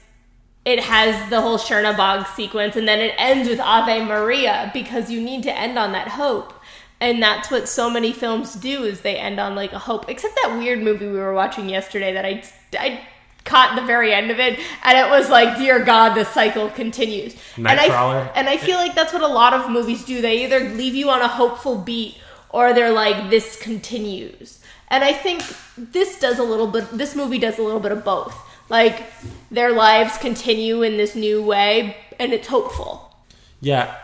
it 0.68 0.82
has 0.82 1.30
the 1.30 1.40
whole 1.40 1.58
Chernabog 1.58 2.28
sequence 2.36 2.76
and 2.76 2.86
then 2.86 3.00
it 3.00 3.16
ends 3.18 3.48
with 3.48 3.60
Ave 3.62 4.04
Maria 4.04 4.70
because 4.74 5.10
you 5.10 5.22
need 5.22 5.44
to 5.44 5.58
end 5.58 5.80
on 5.80 5.94
that 5.94 6.10
hope. 6.10 6.54
And 7.00 7.24
that's 7.24 7.50
what 7.50 7.70
so 7.70 7.90
many 7.90 8.12
films 8.12 8.54
do 8.56 8.84
is 8.84 9.00
they 9.00 9.16
end 9.16 9.40
on 9.40 9.56
like 9.56 9.72
a 9.72 9.80
hope. 9.80 10.10
Except 10.10 10.36
that 10.44 10.58
weird 10.58 10.82
movie 10.82 11.08
we 11.08 11.20
were 11.20 11.34
watching 11.34 11.70
yesterday 11.70 12.12
that 12.14 12.26
I 12.26 12.44
I 12.78 13.08
caught 13.46 13.78
the 13.78 13.86
very 13.86 14.14
end 14.14 14.30
of 14.30 14.40
it 14.40 14.60
and 14.84 14.98
it 14.98 15.10
was 15.10 15.30
like 15.30 15.58
dear 15.58 15.80
god 15.82 16.16
the 16.16 16.26
cycle 16.26 16.70
continues. 16.72 17.34
and 17.56 17.70
I 17.70 18.30
and 18.36 18.50
I 18.50 18.58
feel 18.58 18.76
like 18.76 18.94
that's 18.94 19.14
what 19.14 19.22
a 19.22 19.28
lot 19.28 19.54
of 19.54 19.72
movies 19.72 20.04
do. 20.04 20.22
They 20.22 20.44
either 20.44 20.60
leave 20.60 20.96
you 20.96 21.10
on 21.10 21.22
a 21.22 21.30
hopeful 21.30 21.78
beat 21.78 22.18
or 22.50 22.74
they're 22.74 22.92
like 22.92 23.30
this 23.30 23.58
continues. 23.62 24.60
And 24.90 25.04
I 25.04 25.14
think 25.14 25.44
this 25.78 26.20
does 26.20 26.40
a 26.40 26.44
little 26.44 26.68
bit 26.68 26.90
this 26.92 27.16
movie 27.16 27.40
does 27.40 27.58
a 27.60 27.64
little 27.64 27.80
bit 27.80 27.92
of 27.92 28.04
both. 28.04 28.36
Like 28.70 29.04
their 29.52 29.72
lives 29.72 30.18
continue 30.18 30.82
in 30.84 30.98
this 30.98 31.16
new 31.16 31.44
way 31.44 31.96
and 32.20 32.34
it's 32.34 32.48
hopeful. 32.48 33.16
yeah. 33.62 33.96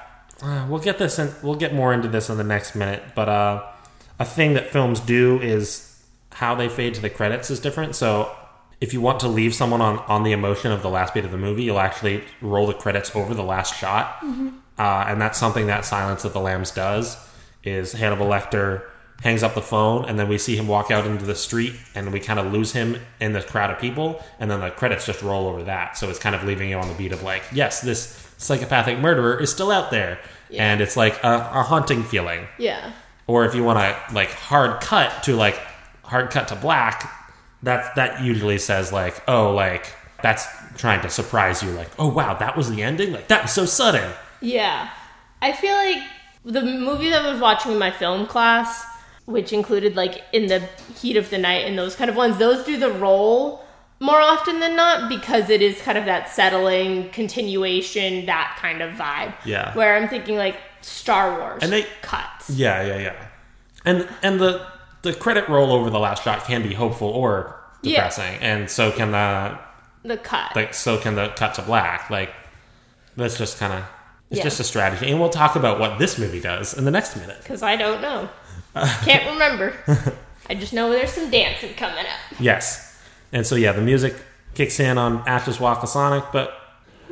Uh, 0.41 0.65
we'll 0.67 0.79
get 0.81 0.97
this. 0.97 1.19
In, 1.19 1.31
we'll 1.41 1.55
get 1.55 1.73
more 1.73 1.93
into 1.93 2.09
this 2.09 2.29
in 2.29 2.37
the 2.37 2.43
next 2.43 2.75
minute. 2.75 3.01
But 3.15 3.29
uh, 3.29 3.63
a 4.19 4.25
thing 4.25 4.55
that 4.55 4.71
films 4.71 4.99
do 4.99 5.39
is 5.39 6.01
how 6.33 6.53
they 6.55 6.67
fade 6.67 6.93
to 6.95 7.01
the 7.01 7.09
credits 7.09 7.49
is 7.49 7.61
different. 7.61 7.95
So 7.95 8.35
if 8.81 8.91
you 8.93 8.99
want 8.99 9.21
to 9.21 9.29
leave 9.29 9.53
someone 9.55 9.79
on, 9.79 9.99
on 9.99 10.23
the 10.23 10.33
emotion 10.33 10.73
of 10.73 10.81
the 10.81 10.89
last 10.89 11.13
beat 11.13 11.23
of 11.23 11.31
the 11.31 11.37
movie, 11.37 11.63
you'll 11.63 11.79
actually 11.79 12.23
roll 12.41 12.67
the 12.67 12.73
credits 12.73 13.15
over 13.15 13.33
the 13.33 13.43
last 13.43 13.77
shot. 13.77 14.17
Uh, 14.77 15.05
and 15.07 15.21
that's 15.21 15.37
something 15.39 15.67
that 15.67 15.85
Silence 15.85 16.25
of 16.25 16.33
the 16.33 16.41
Lambs 16.41 16.71
does. 16.71 17.15
Is 17.63 17.93
Hannibal 17.93 18.25
Lecter 18.27 18.83
hangs 19.21 19.43
up 19.43 19.55
the 19.55 19.61
phone, 19.61 20.05
and 20.05 20.17
then 20.19 20.27
we 20.27 20.37
see 20.37 20.55
him 20.55 20.67
walk 20.67 20.91
out 20.91 21.05
into 21.05 21.25
the 21.25 21.35
street, 21.35 21.73
and 21.95 22.11
we 22.11 22.19
kind 22.19 22.39
of 22.39 22.51
lose 22.51 22.73
him 22.73 22.97
in 23.21 23.33
the 23.33 23.41
crowd 23.41 23.69
of 23.71 23.79
people, 23.79 24.21
and 24.39 24.49
then 24.51 24.59
the 24.59 24.69
credits 24.69 25.05
just 25.05 25.21
roll 25.21 25.47
over 25.47 25.63
that. 25.63 25.97
So 25.97 26.09
it's 26.09 26.19
kind 26.19 26.35
of 26.35 26.43
leaving 26.43 26.69
you 26.69 26.77
on 26.77 26.87
the 26.89 26.93
beat 26.95 27.11
of 27.13 27.23
like, 27.23 27.43
yes, 27.53 27.79
this 27.81 28.29
psychopathic 28.37 28.99
murderer 28.99 29.39
is 29.39 29.49
still 29.51 29.71
out 29.71 29.91
there, 29.91 30.19
and 30.53 30.81
it's 30.81 30.97
like 30.97 31.23
a, 31.23 31.49
a 31.53 31.63
haunting 31.63 32.03
feeling 32.03 32.45
Yeah. 32.57 32.91
or 33.27 33.45
if 33.45 33.55
you 33.55 33.63
want 33.63 33.79
to 33.79 34.13
like 34.13 34.29
hard 34.31 34.81
cut 34.81 35.23
to 35.23 35.35
like 35.35 35.55
hard 36.03 36.29
cut 36.29 36.49
to 36.49 36.55
black 36.55 37.11
that 37.63 37.95
that 37.95 38.21
usually 38.21 38.59
says 38.59 38.91
like 38.91 39.15
oh 39.27 39.51
like 39.53 39.87
that's 40.21 40.45
trying 40.77 41.01
to 41.01 41.09
surprise 41.09 41.63
you 41.63 41.71
like 41.71 41.89
oh 41.97 42.07
wow 42.09 42.35
that 42.35 42.55
was 42.55 42.69
the 42.69 42.83
ending 42.83 43.11
like 43.13 43.29
that 43.29 43.41
was 43.43 43.51
so 43.53 43.65
sudden 43.65 44.11
Yeah. 44.41 44.89
I 45.41 45.53
feel 45.53 45.73
like 45.73 45.97
the 46.45 46.61
movie 46.61 47.09
that 47.09 47.25
I 47.25 47.31
was 47.31 47.41
watching 47.41 47.71
in 47.71 47.79
my 47.79 47.89
film 47.91 48.27
class, 48.27 48.85
which 49.25 49.53
included 49.53 49.95
like 49.95 50.23
in 50.33 50.47
the 50.47 50.59
heat 50.99 51.15
of 51.17 51.29
the 51.29 51.37
night 51.37 51.65
and 51.65 51.77
those 51.77 51.95
kind 51.95 52.09
of 52.09 52.15
ones, 52.15 52.37
those 52.37 52.65
do 52.65 52.77
the 52.77 52.91
role 52.91 53.63
more 53.99 54.19
often 54.19 54.59
than 54.59 54.75
not 54.75 55.07
because 55.07 55.49
it 55.49 55.61
is 55.61 55.79
kind 55.81 55.97
of 55.97 56.05
that 56.05 56.29
settling 56.29 57.09
continuation, 57.11 58.25
that 58.25 58.57
kind 58.59 58.81
of 58.81 58.93
vibe. 58.95 59.33
Yeah. 59.45 59.73
Where 59.75 59.95
I'm 59.95 60.09
thinking 60.09 60.35
like 60.35 60.57
Star 60.81 61.39
Wars 61.39 61.63
And 61.63 61.71
they- 61.71 61.87
cuts. 62.01 62.49
yeah 62.49 62.81
yeah 62.85 62.97
yeah 62.97 63.25
and 63.85 64.07
and 64.21 64.39
the 64.39 64.65
the 65.03 65.13
credit 65.13 65.47
roll 65.47 65.71
over 65.71 65.89
the 65.89 65.99
last 65.99 66.23
shot 66.23 66.43
can 66.45 66.61
be 66.63 66.73
hopeful 66.73 67.07
or 67.07 67.55
Yeah. 67.81 67.95
depressing 68.09 68.35
and 68.41 68.69
so 68.69 68.91
can 68.91 69.11
the 69.11 69.57
The 70.03 70.17
cut. 70.17 70.53
like 70.55 70.73
so 70.73 70.97
can 70.97 71.15
the 71.15 71.29
cut 71.29 71.53
to 71.55 71.61
black 71.61 72.09
like 72.09 72.33
that's 73.15 73.37
just 73.37 73.57
kind 73.59 73.71
of 73.71 73.83
it's 74.29 74.39
Yeah. 74.39 74.43
just 74.43 74.59
a 74.59 74.63
strategy 74.65 75.09
and 75.09 75.19
we'll 75.21 75.29
talk 75.29 75.55
about 75.55 75.79
what 75.79 75.99
this 75.99 76.17
movie 76.19 76.41
does 76.41 76.73
in 76.77 76.83
the 76.83 76.91
next 76.91 77.15
minute 77.15 77.37
Because 77.41 77.63
I 77.63 77.77
don't 77.77 78.01
know. 78.01 78.27
Can't 78.75 79.31
remember. 79.31 79.73
I 80.49 80.55
just 80.55 80.73
know 80.73 80.89
there's 80.91 81.11
some 81.11 81.29
dancing 81.29 81.73
coming 81.75 81.99
up. 82.05 82.39
Yes. 82.39 83.01
And 83.31 83.45
so 83.45 83.55
yeah, 83.55 83.71
the 83.71 83.81
music 83.81 84.15
kicks 84.55 84.79
in 84.79 84.97
on 84.97 85.27
Ashes 85.27 85.59
Walk 85.59 85.83
of 85.83 85.89
Sonic, 85.89 86.25
but 86.31 86.53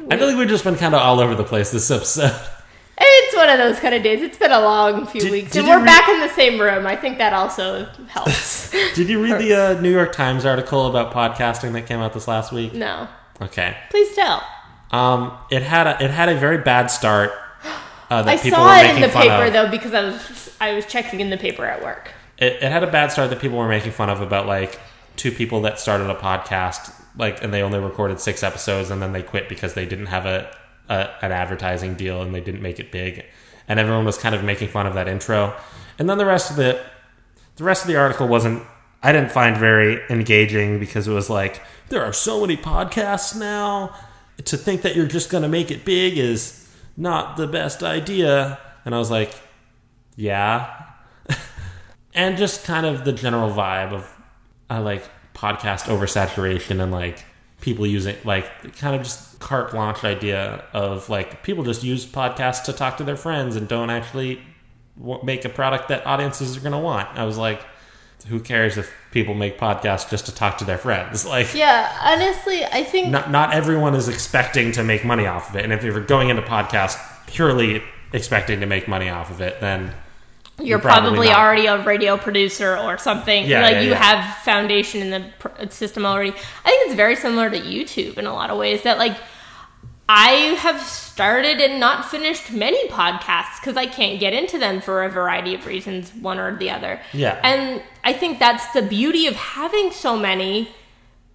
I 0.09 0.17
feel 0.17 0.27
like 0.27 0.37
we've 0.37 0.47
just 0.49 0.63
been 0.63 0.75
kind 0.75 0.93
of 0.95 1.01
all 1.01 1.19
over 1.19 1.35
the 1.35 1.43
place 1.43 1.71
this 1.71 1.89
episode. 1.91 2.39
It's 3.03 3.35
one 3.35 3.49
of 3.49 3.57
those 3.57 3.79
kind 3.79 3.95
of 3.95 4.03
days. 4.03 4.21
It's 4.21 4.37
been 4.37 4.51
a 4.51 4.59
long 4.59 5.07
few 5.07 5.21
Did- 5.21 5.31
weeks, 5.31 5.51
did 5.53 5.59
and 5.59 5.69
we're 5.69 5.79
re- 5.79 5.85
back 5.85 6.07
in 6.09 6.19
the 6.19 6.29
same 6.29 6.59
room. 6.61 6.85
I 6.85 6.95
think 6.95 7.17
that 7.17 7.33
also 7.33 7.85
helps. 8.07 8.69
Did 8.95 9.09
you 9.09 9.23
read 9.23 9.39
the 9.41 9.53
uh, 9.77 9.81
New 9.81 9.89
York 9.91 10.11
Times 10.11 10.45
article 10.45 10.85
about 10.85 11.11
podcasting 11.11 11.71
that 11.73 11.87
came 11.87 11.99
out 11.99 12.13
this 12.13 12.27
last 12.27 12.51
week? 12.51 12.73
no, 12.73 13.07
Okay. 13.41 13.75
please 13.89 14.13
tell. 14.13 14.43
Um, 14.91 15.35
it 15.49 15.63
had 15.63 15.87
a, 15.87 16.03
it 16.03 16.11
had 16.11 16.29
a 16.29 16.35
very 16.35 16.59
bad 16.59 16.87
start. 16.87 17.31
Uh, 18.11 18.21
that 18.21 18.27
I 18.33 18.37
people 18.37 18.59
saw 18.59 18.67
were 18.67 18.83
it 18.85 18.95
in 18.95 19.01
the 19.01 19.07
paper 19.09 19.45
of. 19.45 19.53
though 19.53 19.71
because 19.71 19.93
I 19.95 20.03
was 20.03 20.50
I 20.61 20.73
was 20.73 20.85
checking 20.85 21.19
in 21.19 21.31
the 21.31 21.37
paper 21.37 21.65
at 21.65 21.81
work. 21.81 22.11
It, 22.37 22.53
it 22.61 22.71
had 22.71 22.83
a 22.83 22.91
bad 22.91 23.11
start 23.11 23.31
that 23.31 23.39
people 23.39 23.57
were 23.57 23.67
making 23.67 23.91
fun 23.91 24.09
of 24.09 24.21
about 24.21 24.45
like 24.45 24.79
two 25.17 25.31
people 25.31 25.61
that 25.61 25.79
started 25.79 26.09
a 26.09 26.15
podcast 26.15 26.93
like 27.17 27.43
and 27.43 27.53
they 27.53 27.61
only 27.61 27.79
recorded 27.79 28.19
six 28.19 28.43
episodes 28.43 28.89
and 28.89 29.01
then 29.01 29.11
they 29.11 29.23
quit 29.23 29.49
because 29.49 29.73
they 29.73 29.85
didn't 29.85 30.05
have 30.05 30.25
a, 30.25 30.55
a 30.87 31.09
an 31.21 31.31
advertising 31.31 31.95
deal 31.95 32.21
and 32.21 32.33
they 32.33 32.39
didn't 32.39 32.61
make 32.61 32.79
it 32.79 32.91
big. 32.91 33.25
And 33.67 33.79
everyone 33.79 34.05
was 34.05 34.17
kind 34.17 34.35
of 34.35 34.43
making 34.43 34.69
fun 34.69 34.85
of 34.85 34.93
that 34.93 35.07
intro. 35.07 35.55
And 35.97 36.07
then 36.07 36.19
the 36.19 36.25
rest 36.25 36.51
of 36.51 36.57
the 36.57 36.79
the 37.55 37.63
rest 37.63 37.81
of 37.81 37.87
the 37.87 37.97
article 37.97 38.27
wasn't 38.27 38.63
I 39.01 39.11
didn't 39.11 39.31
find 39.31 39.57
very 39.57 39.99
engaging 40.11 40.79
because 40.79 41.07
it 41.07 41.11
was 41.11 41.27
like 41.27 41.59
there 41.89 42.03
are 42.05 42.13
so 42.13 42.39
many 42.39 42.55
podcasts 42.55 43.37
now. 43.37 43.95
To 44.45 44.57
think 44.57 44.81
that 44.81 44.95
you're 44.95 45.07
just 45.07 45.29
going 45.29 45.43
to 45.43 45.49
make 45.49 45.69
it 45.69 45.85
big 45.85 46.17
is 46.17 46.67
not 46.97 47.37
the 47.37 47.45
best 47.45 47.83
idea. 47.83 48.57
And 48.85 48.95
I 48.95 48.97
was 48.97 49.11
like 49.11 49.35
yeah 50.15 50.85
and 52.13 52.37
just 52.37 52.63
kind 52.63 52.85
of 52.85 53.05
the 53.05 53.13
general 53.13 53.49
vibe 53.49 53.93
of 53.93 54.13
uh, 54.69 54.81
like 54.81 55.03
podcast 55.33 55.85
oversaturation 55.85 56.81
and 56.81 56.91
like 56.91 57.23
people 57.61 57.85
using 57.85 58.15
like 58.25 58.75
kind 58.77 58.95
of 58.95 59.03
just 59.03 59.39
carte 59.39 59.71
blanche 59.71 60.03
idea 60.03 60.63
of 60.73 61.09
like 61.09 61.43
people 61.43 61.63
just 61.63 61.83
use 61.83 62.05
podcasts 62.05 62.63
to 62.63 62.73
talk 62.73 62.97
to 62.97 63.03
their 63.03 63.15
friends 63.15 63.55
and 63.55 63.67
don't 63.67 63.89
actually 63.89 64.41
w- 64.99 65.19
make 65.23 65.45
a 65.45 65.49
product 65.49 65.87
that 65.89 66.05
audiences 66.05 66.57
are 66.57 66.59
going 66.59 66.71
to 66.71 66.77
want. 66.77 67.07
I 67.17 67.23
was 67.25 67.37
like, 67.37 67.61
who 68.27 68.39
cares 68.39 68.77
if 68.77 68.91
people 69.11 69.33
make 69.33 69.57
podcasts 69.59 70.09
just 70.09 70.27
to 70.27 70.35
talk 70.35 70.57
to 70.59 70.65
their 70.65 70.77
friends? 70.77 71.25
Like, 71.31 71.53
Yeah, 71.53 71.91
honestly, 72.01 72.63
I 72.65 72.83
think 72.83 73.09
not 73.09 73.31
not 73.31 73.53
everyone 73.53 73.95
is 73.95 74.07
expecting 74.07 74.71
to 74.73 74.83
make 74.83 75.03
money 75.03 75.25
off 75.25 75.49
of 75.49 75.55
it, 75.55 75.63
and 75.63 75.73
if 75.73 75.83
you're 75.83 75.99
going 76.01 76.29
into 76.29 76.41
podcast 76.43 76.97
purely 77.27 77.81
expecting 78.13 78.59
to 78.59 78.65
make 78.65 78.87
money 78.87 79.09
off 79.09 79.31
of 79.31 79.41
it, 79.41 79.59
then 79.61 79.93
You're 80.63 80.79
probably 80.79 81.27
probably, 81.27 81.29
already 81.29 81.65
a 81.67 81.83
radio 81.83 82.17
producer 82.17 82.77
or 82.77 82.97
something. 82.97 83.45
Yeah, 83.45 83.61
like 83.61 83.73
yeah, 83.73 83.81
you 83.81 83.89
yeah. 83.91 84.03
have 84.03 84.37
foundation 84.43 85.01
in 85.01 85.09
the 85.11 85.29
pr- 85.39 85.69
system 85.69 86.05
already. 86.05 86.31
I 86.31 86.69
think 86.69 86.87
it's 86.87 86.95
very 86.95 87.15
similar 87.15 87.49
to 87.49 87.59
YouTube 87.59 88.17
in 88.17 88.25
a 88.25 88.33
lot 88.33 88.49
of 88.49 88.57
ways. 88.57 88.83
That 88.83 88.97
like 88.97 89.17
I 90.09 90.55
have 90.59 90.81
started 90.81 91.61
and 91.61 91.79
not 91.79 92.05
finished 92.05 92.51
many 92.51 92.87
podcasts 92.89 93.61
because 93.61 93.77
I 93.77 93.85
can't 93.85 94.19
get 94.19 94.33
into 94.33 94.59
them 94.59 94.81
for 94.81 95.03
a 95.03 95.09
variety 95.09 95.55
of 95.55 95.65
reasons, 95.65 96.13
one 96.15 96.37
or 96.37 96.57
the 96.57 96.69
other. 96.69 96.99
Yeah. 97.13 97.39
and 97.43 97.81
I 98.03 98.13
think 98.13 98.39
that's 98.39 98.73
the 98.73 98.81
beauty 98.81 99.27
of 99.27 99.35
having 99.35 99.91
so 99.91 100.17
many 100.17 100.69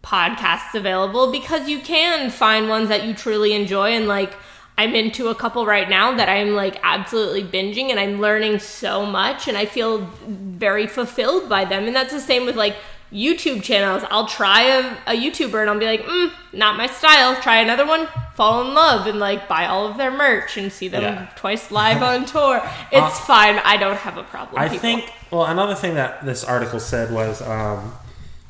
podcasts 0.02 0.74
available 0.74 1.32
because 1.32 1.68
you 1.68 1.80
can 1.80 2.30
find 2.30 2.68
ones 2.68 2.88
that 2.90 3.04
you 3.04 3.14
truly 3.14 3.54
enjoy 3.54 3.90
and 3.90 4.06
like 4.06 4.34
I'm 4.78 4.94
into 4.94 5.28
a 5.28 5.34
couple 5.34 5.64
right 5.64 5.88
now 5.88 6.14
that 6.16 6.28
I'm 6.28 6.54
like 6.54 6.78
absolutely 6.82 7.42
binging 7.44 7.90
and 7.90 7.98
I'm 7.98 8.20
learning 8.20 8.58
so 8.58 9.06
much 9.06 9.48
and 9.48 9.56
I 9.56 9.64
feel 9.66 9.98
very 10.26 10.86
fulfilled 10.86 11.48
by 11.48 11.64
them 11.64 11.84
and 11.86 11.96
that's 11.96 12.12
the 12.12 12.20
same 12.20 12.44
with 12.44 12.56
like 12.56 12.76
YouTube 13.12 13.62
channels. 13.62 14.02
I'll 14.10 14.26
try 14.26 14.62
a, 14.62 14.80
a 15.06 15.12
YouTuber 15.16 15.60
and 15.60 15.70
I'll 15.70 15.78
be 15.78 15.86
like, 15.86 16.02
mm, 16.02 16.30
not 16.52 16.76
my 16.76 16.88
style. 16.88 17.40
Try 17.40 17.58
another 17.60 17.86
one, 17.86 18.08
fall 18.34 18.66
in 18.66 18.74
love, 18.74 19.06
and 19.06 19.20
like 19.20 19.46
buy 19.48 19.66
all 19.66 19.86
of 19.86 19.96
their 19.96 20.10
merch 20.10 20.56
and 20.56 20.72
see 20.72 20.88
them 20.88 21.02
Yeah. 21.02 21.30
twice 21.36 21.70
live 21.70 22.02
on 22.02 22.24
tour. 22.34 22.60
It's 22.90 23.18
fine. 23.20 23.60
I 23.64 23.76
don't 23.76 23.96
have 23.96 24.18
a 24.18 24.24
problem. 24.24 24.60
I 24.60 24.68
people. 24.68 24.80
think. 24.80 25.12
Well, 25.30 25.44
another 25.46 25.76
thing 25.76 25.94
that 25.94 26.26
this 26.26 26.42
article 26.42 26.80
said 26.80 27.12
was 27.12 27.40
um, 27.42 27.92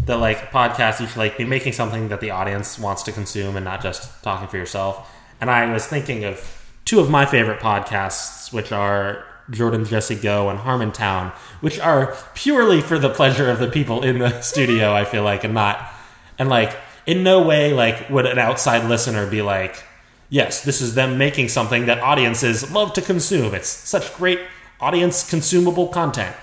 that 0.06 0.16
like 0.16 0.50
podcasts, 0.50 1.00
you 1.00 1.06
should 1.06 1.18
like 1.18 1.36
be 1.36 1.44
making 1.44 1.74
something 1.74 2.08
that 2.08 2.20
the 2.22 2.30
audience 2.30 2.78
wants 2.78 3.02
to 3.04 3.12
consume 3.12 3.56
and 3.56 3.64
not 3.64 3.82
just 3.82 4.22
talking 4.24 4.48
for 4.48 4.56
yourself. 4.56 5.12
And 5.40 5.50
I 5.50 5.70
was 5.72 5.86
thinking 5.86 6.24
of 6.24 6.70
two 6.84 7.00
of 7.00 7.10
my 7.10 7.26
favorite 7.26 7.60
podcasts, 7.60 8.52
which 8.52 8.72
are 8.72 9.24
Jordan 9.50 9.84
Jesse 9.84 10.14
Go 10.14 10.48
and 10.48 10.58
Harmontown, 10.58 11.32
which 11.60 11.78
are 11.78 12.16
purely 12.34 12.80
for 12.80 12.98
the 12.98 13.10
pleasure 13.10 13.50
of 13.50 13.58
the 13.58 13.68
people 13.68 14.02
in 14.02 14.18
the 14.18 14.40
studio. 14.42 14.92
I 14.92 15.04
feel 15.04 15.22
like, 15.22 15.44
and 15.44 15.54
not 15.54 15.92
and 16.38 16.48
like 16.48 16.76
in 17.06 17.22
no 17.22 17.42
way 17.42 17.72
like 17.72 18.08
would 18.10 18.26
an 18.26 18.38
outside 18.38 18.88
listener 18.88 19.28
be 19.28 19.42
like 19.42 19.84
yes 20.28 20.62
this 20.64 20.80
is 20.80 20.94
them 20.94 21.16
making 21.18 21.48
something 21.48 21.86
that 21.86 22.00
audiences 22.00 22.70
love 22.72 22.92
to 22.92 23.02
consume 23.02 23.54
it's 23.54 23.68
such 23.68 24.14
great 24.14 24.40
audience 24.80 25.28
consumable 25.28 25.88
content 25.88 26.34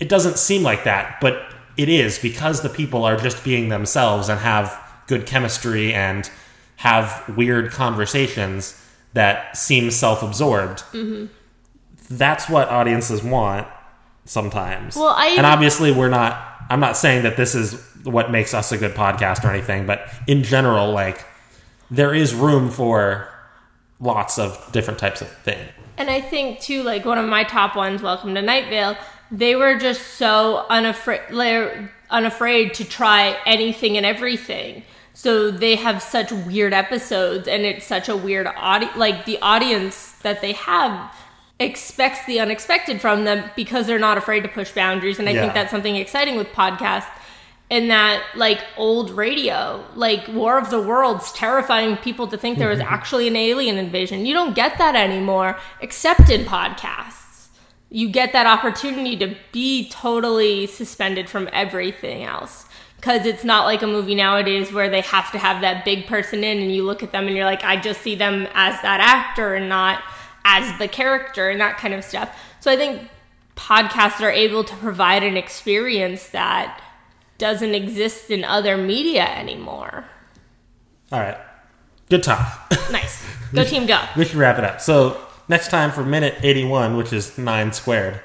it 0.00 0.08
doesn't 0.08 0.38
seem 0.38 0.62
like 0.62 0.84
that 0.84 1.20
but 1.20 1.46
it 1.76 1.88
is 1.88 2.18
because 2.18 2.60
the 2.60 2.68
people 2.68 3.04
are 3.04 3.16
just 3.16 3.42
being 3.44 3.68
themselves 3.68 4.28
and 4.28 4.40
have 4.40 4.78
good 5.06 5.24
chemistry 5.24 5.92
and 5.94 6.30
have 6.82 7.24
weird 7.36 7.70
conversations 7.70 8.76
that 9.12 9.56
seem 9.56 9.90
self-absorbed. 9.90 10.80
Mm-hmm. 10.92 11.26
That's 12.10 12.48
what 12.48 12.68
audiences 12.68 13.22
want 13.22 13.68
sometimes. 14.24 14.96
Well, 14.96 15.14
I- 15.16 15.34
and 15.36 15.46
obviously 15.46 15.92
we're 15.92 16.08
not 16.08 16.48
i'm 16.70 16.80
not 16.80 16.96
saying 16.96 17.24
that 17.24 17.36
this 17.36 17.54
is 17.56 17.74
what 18.04 18.30
makes 18.30 18.54
us 18.54 18.70
a 18.72 18.78
good 18.78 18.94
podcast 18.94 19.44
or 19.44 19.50
anything 19.50 19.84
but 19.84 20.08
in 20.28 20.42
general 20.44 20.92
like 20.92 21.24
there 21.90 22.14
is 22.14 22.32
room 22.32 22.70
for 22.70 23.28
lots 24.00 24.38
of 24.38 24.70
different 24.72 24.98
types 24.98 25.20
of 25.20 25.28
thing. 25.44 25.58
And 25.96 26.08
I 26.10 26.20
think 26.20 26.60
too, 26.60 26.82
like 26.82 27.04
one 27.04 27.18
of 27.18 27.28
my 27.28 27.44
top 27.44 27.76
ones, 27.76 28.00
Welcome 28.02 28.34
to 28.34 28.42
Night 28.42 28.68
Vale, 28.68 28.96
they 29.30 29.54
were 29.56 29.76
just 29.78 30.00
so 30.14 30.66
unafraid, 30.70 31.20
unafraid 32.10 32.74
to 32.74 32.84
try 32.84 33.36
anything 33.46 33.96
and 33.96 34.04
everything. 34.06 34.82
So 35.14 35.50
they 35.50 35.76
have 35.76 36.02
such 36.02 36.32
weird 36.32 36.72
episodes, 36.72 37.46
and 37.46 37.62
it's 37.62 37.86
such 37.86 38.08
a 38.08 38.16
weird 38.16 38.46
audience. 38.46 38.96
Like 38.96 39.24
the 39.24 39.38
audience 39.42 40.12
that 40.22 40.40
they 40.40 40.52
have 40.52 41.14
expects 41.60 42.24
the 42.26 42.40
unexpected 42.40 43.00
from 43.00 43.24
them 43.24 43.50
because 43.54 43.86
they're 43.86 43.98
not 43.98 44.18
afraid 44.18 44.42
to 44.42 44.48
push 44.48 44.70
boundaries. 44.72 45.18
And 45.18 45.28
I 45.28 45.32
Yeah. 45.32 45.42
think 45.42 45.54
that's 45.54 45.70
something 45.70 45.96
exciting 45.96 46.36
with 46.36 46.52
podcasts. 46.52 47.06
In 47.70 47.88
that, 47.88 48.22
like 48.34 48.62
old 48.76 49.10
radio, 49.10 49.82
like 49.94 50.28
War 50.28 50.58
of 50.58 50.68
the 50.68 50.80
Worlds, 50.80 51.32
terrifying 51.32 51.96
people 51.96 52.26
to 52.26 52.36
think 52.36 52.58
there 52.58 52.68
was 52.68 52.80
mm-hmm. 52.80 52.92
actually 52.92 53.28
an 53.28 53.36
alien 53.36 53.78
invasion. 53.78 54.26
You 54.26 54.34
don't 54.34 54.54
get 54.54 54.76
that 54.76 54.94
anymore, 54.94 55.58
except 55.80 56.28
in 56.28 56.44
podcasts. 56.44 57.46
You 57.88 58.10
get 58.10 58.34
that 58.34 58.46
opportunity 58.46 59.16
to 59.18 59.34
be 59.52 59.88
totally 59.88 60.66
suspended 60.66 61.30
from 61.30 61.48
everything 61.50 62.24
else. 62.24 62.66
Because 63.02 63.26
it's 63.26 63.42
not 63.42 63.64
like 63.64 63.82
a 63.82 63.86
movie 63.88 64.14
nowadays 64.14 64.72
where 64.72 64.88
they 64.88 65.00
have 65.00 65.32
to 65.32 65.38
have 65.38 65.60
that 65.62 65.84
big 65.84 66.06
person 66.06 66.44
in 66.44 66.58
and 66.62 66.72
you 66.72 66.84
look 66.84 67.02
at 67.02 67.10
them 67.10 67.26
and 67.26 67.34
you're 67.36 67.44
like, 67.44 67.64
I 67.64 67.74
just 67.80 68.00
see 68.00 68.14
them 68.14 68.46
as 68.54 68.80
that 68.82 69.00
actor 69.00 69.56
and 69.56 69.68
not 69.68 70.02
as 70.44 70.78
the 70.78 70.86
character 70.86 71.50
and 71.50 71.60
that 71.60 71.78
kind 71.78 71.94
of 71.94 72.04
stuff. 72.04 72.30
So 72.60 72.70
I 72.70 72.76
think 72.76 73.08
podcasts 73.56 74.20
are 74.20 74.30
able 74.30 74.62
to 74.62 74.76
provide 74.76 75.24
an 75.24 75.36
experience 75.36 76.28
that 76.28 76.80
doesn't 77.38 77.74
exist 77.74 78.30
in 78.30 78.44
other 78.44 78.76
media 78.76 79.24
anymore. 79.24 80.04
all 81.10 81.18
right 81.18 81.36
good 82.08 82.22
talk 82.22 82.70
Nice. 82.92 83.24
Go 83.52 83.64
team 83.64 83.86
go. 83.86 84.00
we 84.16 84.24
should 84.24 84.36
wrap 84.36 84.58
it 84.58 84.64
up 84.64 84.80
so 84.80 85.20
next 85.48 85.68
time 85.70 85.90
for 85.90 86.04
minute 86.04 86.36
81 86.42 86.96
which 86.96 87.12
is 87.12 87.36
9 87.36 87.72
squared 87.72 88.20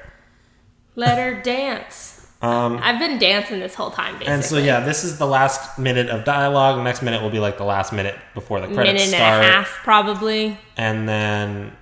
Let 0.94 1.18
her 1.18 1.42
dance. 1.42 2.17
Um, 2.40 2.78
I've 2.82 2.98
been 3.00 3.18
dancing 3.18 3.58
this 3.60 3.74
whole 3.74 3.90
time, 3.90 4.14
basically. 4.14 4.32
and 4.34 4.44
so 4.44 4.58
yeah 4.58 4.80
this 4.80 5.02
is 5.04 5.18
the 5.18 5.26
last 5.26 5.78
minute 5.78 6.08
of 6.08 6.24
dialogue 6.24 6.82
next 6.84 7.02
minute 7.02 7.20
will 7.22 7.30
be 7.30 7.40
like 7.40 7.58
the 7.58 7.64
last 7.64 7.92
minute 7.92 8.14
before 8.34 8.60
the 8.60 8.66
credits 8.68 8.86
minute 8.86 9.00
and 9.02 9.10
start 9.10 9.44
a 9.44 9.46
half, 9.48 9.68
probably. 9.82 10.58
and 10.76 11.08
then 11.08 11.72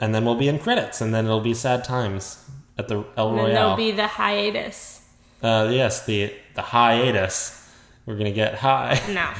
and 0.00 0.14
then 0.14 0.24
we'll 0.24 0.34
be 0.34 0.48
in 0.48 0.58
credits 0.58 1.00
and 1.00 1.14
then 1.14 1.24
it'll 1.24 1.40
be 1.40 1.54
sad 1.54 1.84
times 1.84 2.44
at 2.76 2.88
the 2.88 3.04
El 3.16 3.28
And 3.28 3.38
then 3.38 3.44
Royale. 3.44 3.54
there'll 3.54 3.76
be 3.76 3.92
the 3.92 4.06
hiatus. 4.08 5.00
uh, 5.42 5.68
yes, 5.70 6.04
the 6.06 6.32
the 6.54 6.62
hiatus. 6.62 7.60
We're 8.06 8.16
gonna 8.16 8.32
get 8.32 8.56
high. 8.56 9.00
No. 9.08 9.30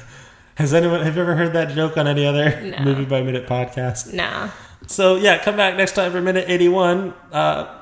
Has 0.56 0.74
anyone 0.74 1.02
have 1.02 1.14
you 1.14 1.22
ever 1.22 1.36
heard 1.36 1.52
that 1.52 1.70
joke 1.74 1.96
on 1.96 2.08
any 2.08 2.26
other 2.26 2.60
No. 2.60 2.78
movie 2.80 3.04
by 3.04 3.22
minute 3.22 3.46
podcast? 3.46 4.12
No. 4.12 4.50
So 4.88 5.14
yeah, 5.16 5.38
come 5.38 5.56
back 5.56 5.76
next 5.76 5.92
time 5.92 6.10
for 6.10 6.20
minute 6.20 6.46
eighty 6.48 6.68
one. 6.68 7.14
Uh, 7.30 7.77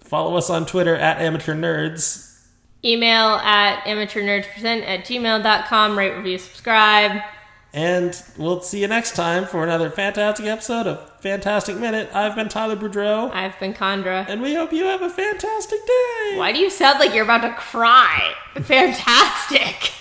follow 0.00 0.36
us 0.36 0.50
on 0.50 0.66
Twitter 0.66 0.96
at 0.96 1.18
amateur 1.20 1.54
nerds. 1.54 2.28
Email 2.84 3.36
at 3.36 3.84
amateurnerdspresent 3.84 4.86
at 4.86 5.04
gmail.com. 5.04 5.96
Rate, 5.98 6.16
review, 6.16 6.38
subscribe. 6.38 7.22
And 7.74 8.20
we'll 8.36 8.60
see 8.60 8.80
you 8.82 8.88
next 8.88 9.16
time 9.16 9.46
for 9.46 9.64
another 9.64 9.88
fantastic 9.88 10.44
episode 10.44 10.86
of 10.86 11.20
Fantastic 11.20 11.76
Minute. 11.78 12.10
I've 12.12 12.34
been 12.34 12.50
Tyler 12.50 12.76
Boudreau, 12.76 13.30
I've 13.32 13.58
been 13.58 13.72
Chandra. 13.72 14.26
and 14.28 14.42
we 14.42 14.54
hope 14.54 14.72
you 14.74 14.84
have 14.84 15.00
a 15.00 15.08
fantastic 15.08 15.78
day. 15.86 16.34
Why 16.36 16.52
do 16.52 16.58
you 16.58 16.68
sound 16.68 16.98
like 16.98 17.14
you're 17.14 17.24
about 17.24 17.40
to 17.42 17.54
cry? 17.54 18.34
Fantastic. 18.60 19.92